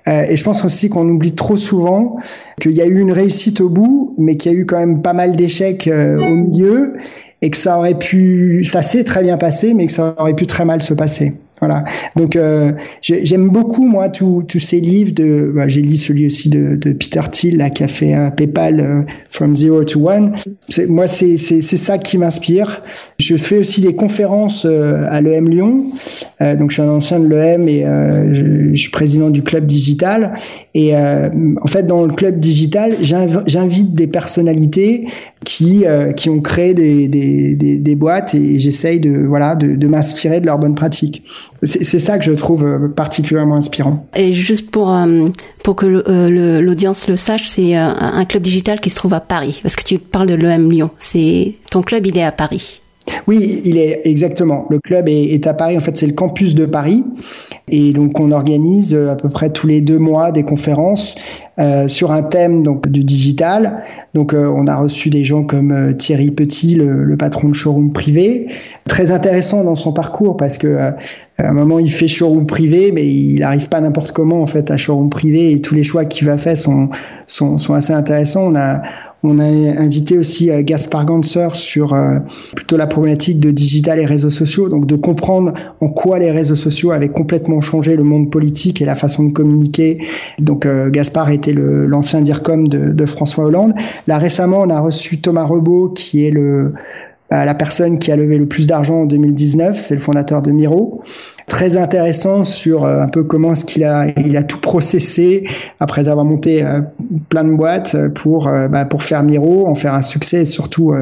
et 0.07 0.35
je 0.35 0.43
pense 0.43 0.65
aussi 0.65 0.89
qu'on 0.89 1.07
oublie 1.09 1.33
trop 1.33 1.57
souvent 1.57 2.17
qu'il 2.59 2.71
y 2.71 2.81
a 2.81 2.85
eu 2.85 2.99
une 2.99 3.11
réussite 3.11 3.61
au 3.61 3.69
bout, 3.69 4.15
mais 4.17 4.37
qu'il 4.37 4.51
y 4.51 4.55
a 4.55 4.57
eu 4.57 4.65
quand 4.69 4.77
même 4.79 5.01
pas 5.01 5.13
mal 5.13 5.36
d'échecs 5.36 5.88
euh, 5.88 6.17
au 6.17 6.36
milieu 6.36 6.93
et 7.41 7.49
que 7.49 7.58
ça 7.58 7.77
aurait 7.77 7.97
pu, 7.97 8.63
ça 8.65 8.82
s'est 8.82 9.03
très 9.03 9.23
bien 9.23 9.38
passé, 9.38 9.73
mais 9.73 9.88
que 9.88 9.91
ça 9.91 10.13
aurait 10.17 10.36
pu 10.36 10.45
très 10.45 10.65
mal 10.65 10.82
se 10.82 10.93
passer. 10.93 11.34
Voilà. 11.59 11.83
Donc 12.15 12.35
euh, 12.35 12.71
j'aime 13.01 13.49
beaucoup 13.49 13.85
moi 13.85 14.09
tous 14.09 14.45
ces 14.59 14.79
livres 14.79 15.11
de. 15.13 15.51
Bah, 15.53 15.67
j'ai 15.67 15.81
lu 15.81 15.95
celui 15.95 16.25
aussi 16.25 16.49
de, 16.49 16.75
de, 16.75 16.93
Peter 16.93 17.21
Thiel 17.31 17.57
là 17.57 17.69
qui 17.69 17.83
a 17.83 17.87
fait 17.87 18.13
un 18.13 18.31
PayPal 18.31 18.79
euh, 18.79 19.01
from 19.29 19.55
zero 19.55 19.83
to 19.83 20.07
one. 20.07 20.35
Moi 20.87 21.07
c'est 21.07 21.37
c'est 21.37 21.61
ça 21.61 21.97
qui 21.97 22.17
m'inspire. 22.17 22.81
Je 23.19 23.35
fais 23.35 23.57
aussi 23.57 23.81
des 23.81 23.93
conférences 23.93 24.65
euh, 24.65 25.03
à 25.09 25.21
l'EM 25.21 25.49
Lyon. 25.49 25.91
Euh, 26.41 26.55
donc 26.55 26.71
je 26.71 26.75
suis 26.75 26.81
un 26.81 26.89
ancien 26.89 27.19
de 27.19 27.27
l'EM 27.27 27.67
et 27.67 27.83
je, 27.83 28.69
je, 28.73 28.79
suis 28.79 28.91
président 28.91 29.29
du 29.29 29.43
club 29.43 29.65
digital. 29.65 30.35
Et 30.73 30.95
en 30.95 31.67
fait 31.67 31.83
dans 31.83 32.05
le 32.05 32.13
club 32.13 32.39
digital 32.39 32.95
j'invite 33.01 33.95
des 33.95 34.07
personnalités 34.07 35.07
qui 35.43 35.83
qui 36.15 36.29
ont 36.29 36.39
créé 36.39 36.73
des 36.73 37.07
des, 37.07 37.55
des, 37.55 37.77
des 37.77 37.95
boîtes 37.95 38.33
et 38.35 38.59
j'essaye 38.59 38.99
de 38.99 39.25
voilà 39.25 39.55
de, 39.55 39.75
de 39.75 39.87
m'inspirer 39.87 40.39
de 40.39 40.45
leurs 40.45 40.59
bonnes 40.59 40.75
pratiques. 40.75 41.23
C'est 41.63 41.99
ça 41.99 42.17
que 42.17 42.23
je 42.23 42.31
trouve 42.31 42.65
euh, 42.65 42.88
particulièrement 42.88 43.55
inspirant. 43.55 44.05
Et 44.15 44.31
juste 44.31 44.71
pour 44.71 44.93
euh, 44.93 45.27
pour 45.63 45.75
que 45.75 45.85
euh, 45.85 46.62
l'audience 46.62 47.07
le, 47.07 47.17
sache, 47.17 47.47
c'est 47.47 47.75
un 47.75 48.23
club 48.25 48.43
digital 48.43 48.79
qui 48.79 48.89
se 48.89 48.95
trouve 48.95 49.13
à 49.13 49.19
Paris, 49.19 49.59
parce 49.62 49.75
que 49.75 49.83
tu 49.83 49.99
parles 49.99 50.27
de 50.27 50.35
l'EM 50.35 50.71
Lyon. 50.71 50.89
C'est 50.99 51.55
ton 51.69 51.81
club, 51.81 52.05
il 52.05 52.17
est 52.17 52.23
à 52.23 52.31
Paris. 52.31 52.81
Oui, 53.27 53.62
il 53.65 53.77
est 53.77 54.01
exactement. 54.05 54.67
Le 54.69 54.79
club 54.79 55.09
est, 55.09 55.33
est 55.33 55.47
à 55.47 55.53
Paris. 55.53 55.75
En 55.75 55.79
fait, 55.79 55.97
c'est 55.97 56.07
le 56.07 56.13
campus 56.13 56.55
de 56.55 56.65
Paris, 56.65 57.03
et 57.67 57.91
donc 57.91 58.19
on 58.19 58.31
organise 58.31 58.95
à 58.95 59.15
peu 59.15 59.29
près 59.29 59.49
tous 59.49 59.67
les 59.67 59.81
deux 59.81 59.99
mois 59.99 60.31
des 60.31 60.43
conférences 60.43 61.15
euh, 61.59 61.89
sur 61.89 62.13
un 62.13 62.23
thème 62.23 62.63
donc 62.63 62.87
du 62.87 63.03
digital. 63.03 63.83
Donc 64.13 64.33
euh, 64.33 64.47
on 64.47 64.65
a 64.67 64.77
reçu 64.77 65.09
des 65.09 65.25
gens 65.25 65.43
comme 65.43 65.71
euh, 65.71 65.93
Thierry 65.93 66.31
Petit, 66.31 66.75
le, 66.75 67.03
le, 67.03 67.17
patron 67.17 67.49
de 67.49 67.53
showroom 67.53 67.91
privé, 67.91 68.47
très 68.87 69.11
intéressant 69.11 69.65
dans 69.65 69.75
son 69.75 69.91
parcours 69.91 70.37
parce 70.37 70.57
que 70.57 70.77
à 70.77 70.95
un 71.37 71.51
moment 71.51 71.79
il 71.79 71.91
fait 71.91 72.07
showroom 72.07 72.47
privé, 72.47 72.93
mais 72.93 73.05
il 73.05 73.39
n'arrive 73.39 73.67
pas 73.67 73.81
n'importe 73.81 74.13
comment 74.13 74.41
en 74.41 74.47
fait 74.47 74.71
à 74.71 74.77
showroom 74.77 75.09
privé 75.09 75.51
et 75.51 75.61
tous 75.61 75.75
les 75.75 75.83
choix 75.83 76.05
qu'il 76.05 76.27
va 76.27 76.37
faire 76.37 76.55
sont, 76.55 76.89
sont, 77.27 77.57
sont 77.57 77.73
assez 77.73 77.91
intéressants. 77.91 78.47
On 78.47 78.55
a 78.55 78.81
on 79.23 79.39
a 79.39 79.43
invité 79.43 80.17
aussi 80.17 80.49
euh, 80.49 80.62
Gaspard 80.63 81.05
Ganser 81.05 81.49
sur 81.53 81.93
euh, 81.93 82.19
plutôt 82.55 82.77
la 82.77 82.88
problématique 82.88 83.39
de 83.39 83.51
digital 83.51 83.99
et 83.99 84.05
réseaux 84.05 84.29
sociaux, 84.29 84.69
donc 84.69 84.86
de 84.86 84.95
comprendre 84.95 85.53
en 85.82 85.89
quoi 85.89 86.19
les 86.19 86.32
réseaux 86.32 86.55
sociaux 86.55 86.91
avaient 86.91 87.10
complètement 87.10 87.60
changé 87.60 87.95
le 87.95 88.03
monde 88.03 88.32
politique 88.32 88.82
et 88.82 88.86
la 88.86 88.95
façon 88.95 89.25
de 89.25 89.34
communiquer. 89.34 89.99
Donc 90.39 90.65
euh, 90.65 90.89
Gaspard 90.89 91.29
était 91.32 91.53
l'ancien 91.53 92.21
DIRCOM 92.21 92.67
de, 92.67 93.05
François 93.05 93.45
Hollande. 93.45 93.73
Là 94.08 94.17
récemment, 94.17 94.60
on 94.62 94.69
a 94.69 94.79
reçu 94.79 95.19
Thomas 95.19 95.43
Rebaud, 95.43 95.89
qui 95.89 96.25
est 96.25 96.32
le 96.32 96.73
la 97.32 97.53
personne 97.53 97.99
qui 97.99 98.12
a 98.12 98.15
levé 98.15 98.39
le 98.39 98.47
plus 98.47 98.65
d'argent 98.65 99.01
en 99.01 99.05
2019, 99.05 99.79
c'est 99.79 99.93
le 99.93 100.01
fondateur 100.01 100.41
de 100.41 100.49
Miro 100.49 101.03
très 101.49 101.75
intéressant 101.75 102.45
sur 102.45 102.85
euh, 102.85 103.01
un 103.01 103.09
peu 103.09 103.23
comment 103.23 103.51
est-ce 103.51 103.65
qu'il 103.65 103.83
a 103.83 104.07
il 104.17 104.38
a 104.38 104.43
tout 104.43 104.59
processé 104.59 105.45
après 105.79 106.07
avoir 106.07 106.23
monté 106.23 106.63
euh, 106.63 106.79
plein 107.27 107.43
de 107.43 107.53
boîtes 107.53 107.97
pour 108.15 108.47
euh, 108.47 108.69
bah, 108.69 108.85
pour 108.85 109.03
faire 109.03 109.23
Miro, 109.23 109.67
en 109.67 109.75
faire 109.75 109.93
un 109.93 110.01
succès 110.01 110.43
et 110.43 110.45
surtout 110.45 110.93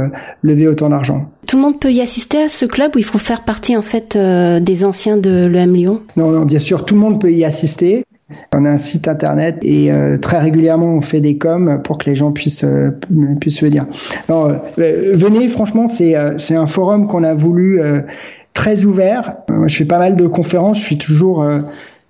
lever 0.41 0.67
autant 0.67 0.89
d'argent. 0.89 1.29
Tout 1.45 1.57
le 1.57 1.61
monde 1.61 1.79
peut 1.79 1.91
y 1.91 2.01
assister 2.01 2.43
à 2.43 2.49
ce 2.49 2.65
club 2.65 2.95
où 2.95 2.99
il 2.99 3.05
faut 3.05 3.17
faire 3.17 3.43
partie 3.43 3.77
en 3.77 3.81
fait 3.81 4.17
des 4.17 4.85
anciens 4.85 5.17
de 5.17 5.45
l'EM 5.45 5.75
Lyon? 5.75 6.01
Non, 6.15 6.31
non, 6.31 6.45
bien 6.45 6.59
sûr, 6.59 6.85
tout 6.85 6.95
le 6.95 7.01
monde 7.01 7.19
peut 7.21 7.31
y 7.31 7.43
assister. 7.45 8.03
On 8.53 8.65
a 8.65 8.71
un 8.71 8.77
site 8.77 9.07
internet 9.07 9.57
et 9.61 9.89
très 10.21 10.39
régulièrement 10.39 10.95
on 10.95 11.01
fait 11.01 11.21
des 11.21 11.37
coms 11.37 11.81
pour 11.83 11.97
que 11.97 12.09
les 12.09 12.15
gens 12.15 12.31
puissent 12.31 12.65
puissent 13.39 13.61
venir. 13.61 13.85
Non, 14.29 14.59
venez, 14.77 15.47
franchement, 15.47 15.87
c'est 15.87 16.15
c'est 16.37 16.55
un 16.55 16.67
forum 16.67 17.07
qu'on 17.07 17.23
a 17.23 17.33
voulu 17.33 17.81
très 18.57 18.85
ouvert. 18.85 19.35
Euh, 19.51 19.67
je 19.67 19.75
fais 19.75 19.85
pas 19.85 19.99
mal 19.99 20.15
de 20.15 20.25
conférences, 20.25 20.79
je 20.79 20.83
suis 20.83 20.97
toujours 20.97 21.43
euh, 21.43 21.59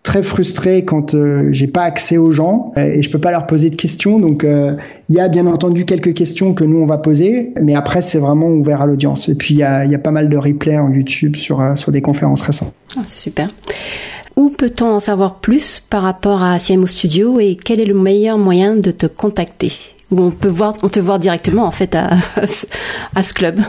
très 0.01 0.23
frustré 0.23 0.85
quand 0.85 1.13
euh, 1.13 1.49
j'ai 1.51 1.67
pas 1.67 1.81
accès 1.81 2.17
aux 2.17 2.31
gens 2.31 2.71
et 2.77 3.01
je 3.01 3.09
peux 3.09 3.19
pas 3.19 3.31
leur 3.31 3.47
poser 3.47 3.69
de 3.69 3.75
questions. 3.75 4.17
Donc 4.17 4.45
il 4.45 5.15
y 5.15 5.19
a 5.19 5.27
bien 5.27 5.45
entendu 5.45 5.83
quelques 5.83 6.13
questions 6.13 6.53
que 6.53 6.63
nous 6.63 6.79
on 6.79 6.85
va 6.85 6.99
poser, 6.99 7.51
mais 7.61 7.75
après 7.75 8.01
c'est 8.01 8.17
vraiment 8.17 8.47
ouvert 8.47 8.81
à 8.81 8.85
l'audience. 8.85 9.27
Et 9.27 9.35
puis 9.35 9.55
il 9.55 9.57
y 9.57 9.63
a, 9.63 9.99
pas 9.99 10.11
mal 10.11 10.29
de 10.29 10.37
replays 10.37 10.77
en 10.77 10.89
YouTube 10.93 11.35
sur 11.35 11.61
sur 11.75 11.91
des 11.91 12.01
conférences 12.01 12.41
récentes. 12.41 12.73
Ah, 12.95 13.01
c'est 13.03 13.19
super. 13.19 13.49
Où 14.37 14.49
peut-on 14.49 14.85
en 14.85 14.99
savoir 15.01 15.39
plus 15.39 15.81
par 15.81 16.03
rapport 16.03 16.43
à 16.43 16.59
CMO 16.59 16.87
Studio 16.87 17.41
et 17.41 17.57
quel 17.61 17.81
est 17.81 17.85
le 17.85 17.95
meilleur 17.95 18.37
moyen 18.37 18.77
de 18.77 18.91
te 18.91 19.07
contacter? 19.07 19.73
Où 20.11 20.21
on 20.21 20.31
peut 20.31 20.47
voir, 20.47 20.75
on 20.83 20.87
te 20.87 21.01
voir 21.01 21.19
directement 21.19 21.65
en 21.65 21.71
fait 21.71 21.93
à, 21.93 22.17
à 23.15 23.23
ce 23.23 23.33
club? 23.33 23.59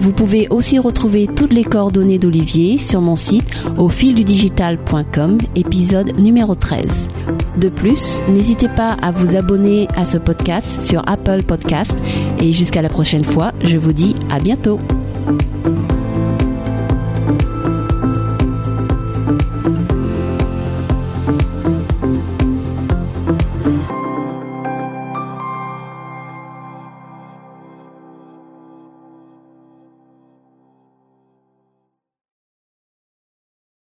Vous 0.00 0.12
pouvez 0.12 0.48
aussi 0.48 0.78
retrouver 0.78 1.26
toutes 1.26 1.52
les 1.52 1.62
coordonnées 1.62 2.18
d'Olivier 2.18 2.78
sur 2.78 3.02
mon 3.02 3.16
site 3.16 3.44
au 3.76 3.90
fildudigital.com, 3.90 5.36
épisode 5.56 6.18
numéro 6.18 6.54
13. 6.54 6.86
De 7.58 7.68
plus, 7.68 8.22
n'hésitez 8.26 8.68
pas 8.68 8.92
à 9.02 9.12
vous 9.12 9.36
abonner 9.36 9.88
à 9.94 10.06
ce 10.06 10.16
podcast 10.16 10.80
sur 10.80 11.02
Apple 11.06 11.42
Podcast 11.42 11.94
et 12.40 12.50
jusqu'à 12.50 12.80
la 12.80 12.88
prochaine 12.88 13.24
fois, 13.24 13.52
je 13.62 13.76
vous 13.76 13.92
dis 13.92 14.16
à 14.30 14.40
bientôt. 14.40 14.80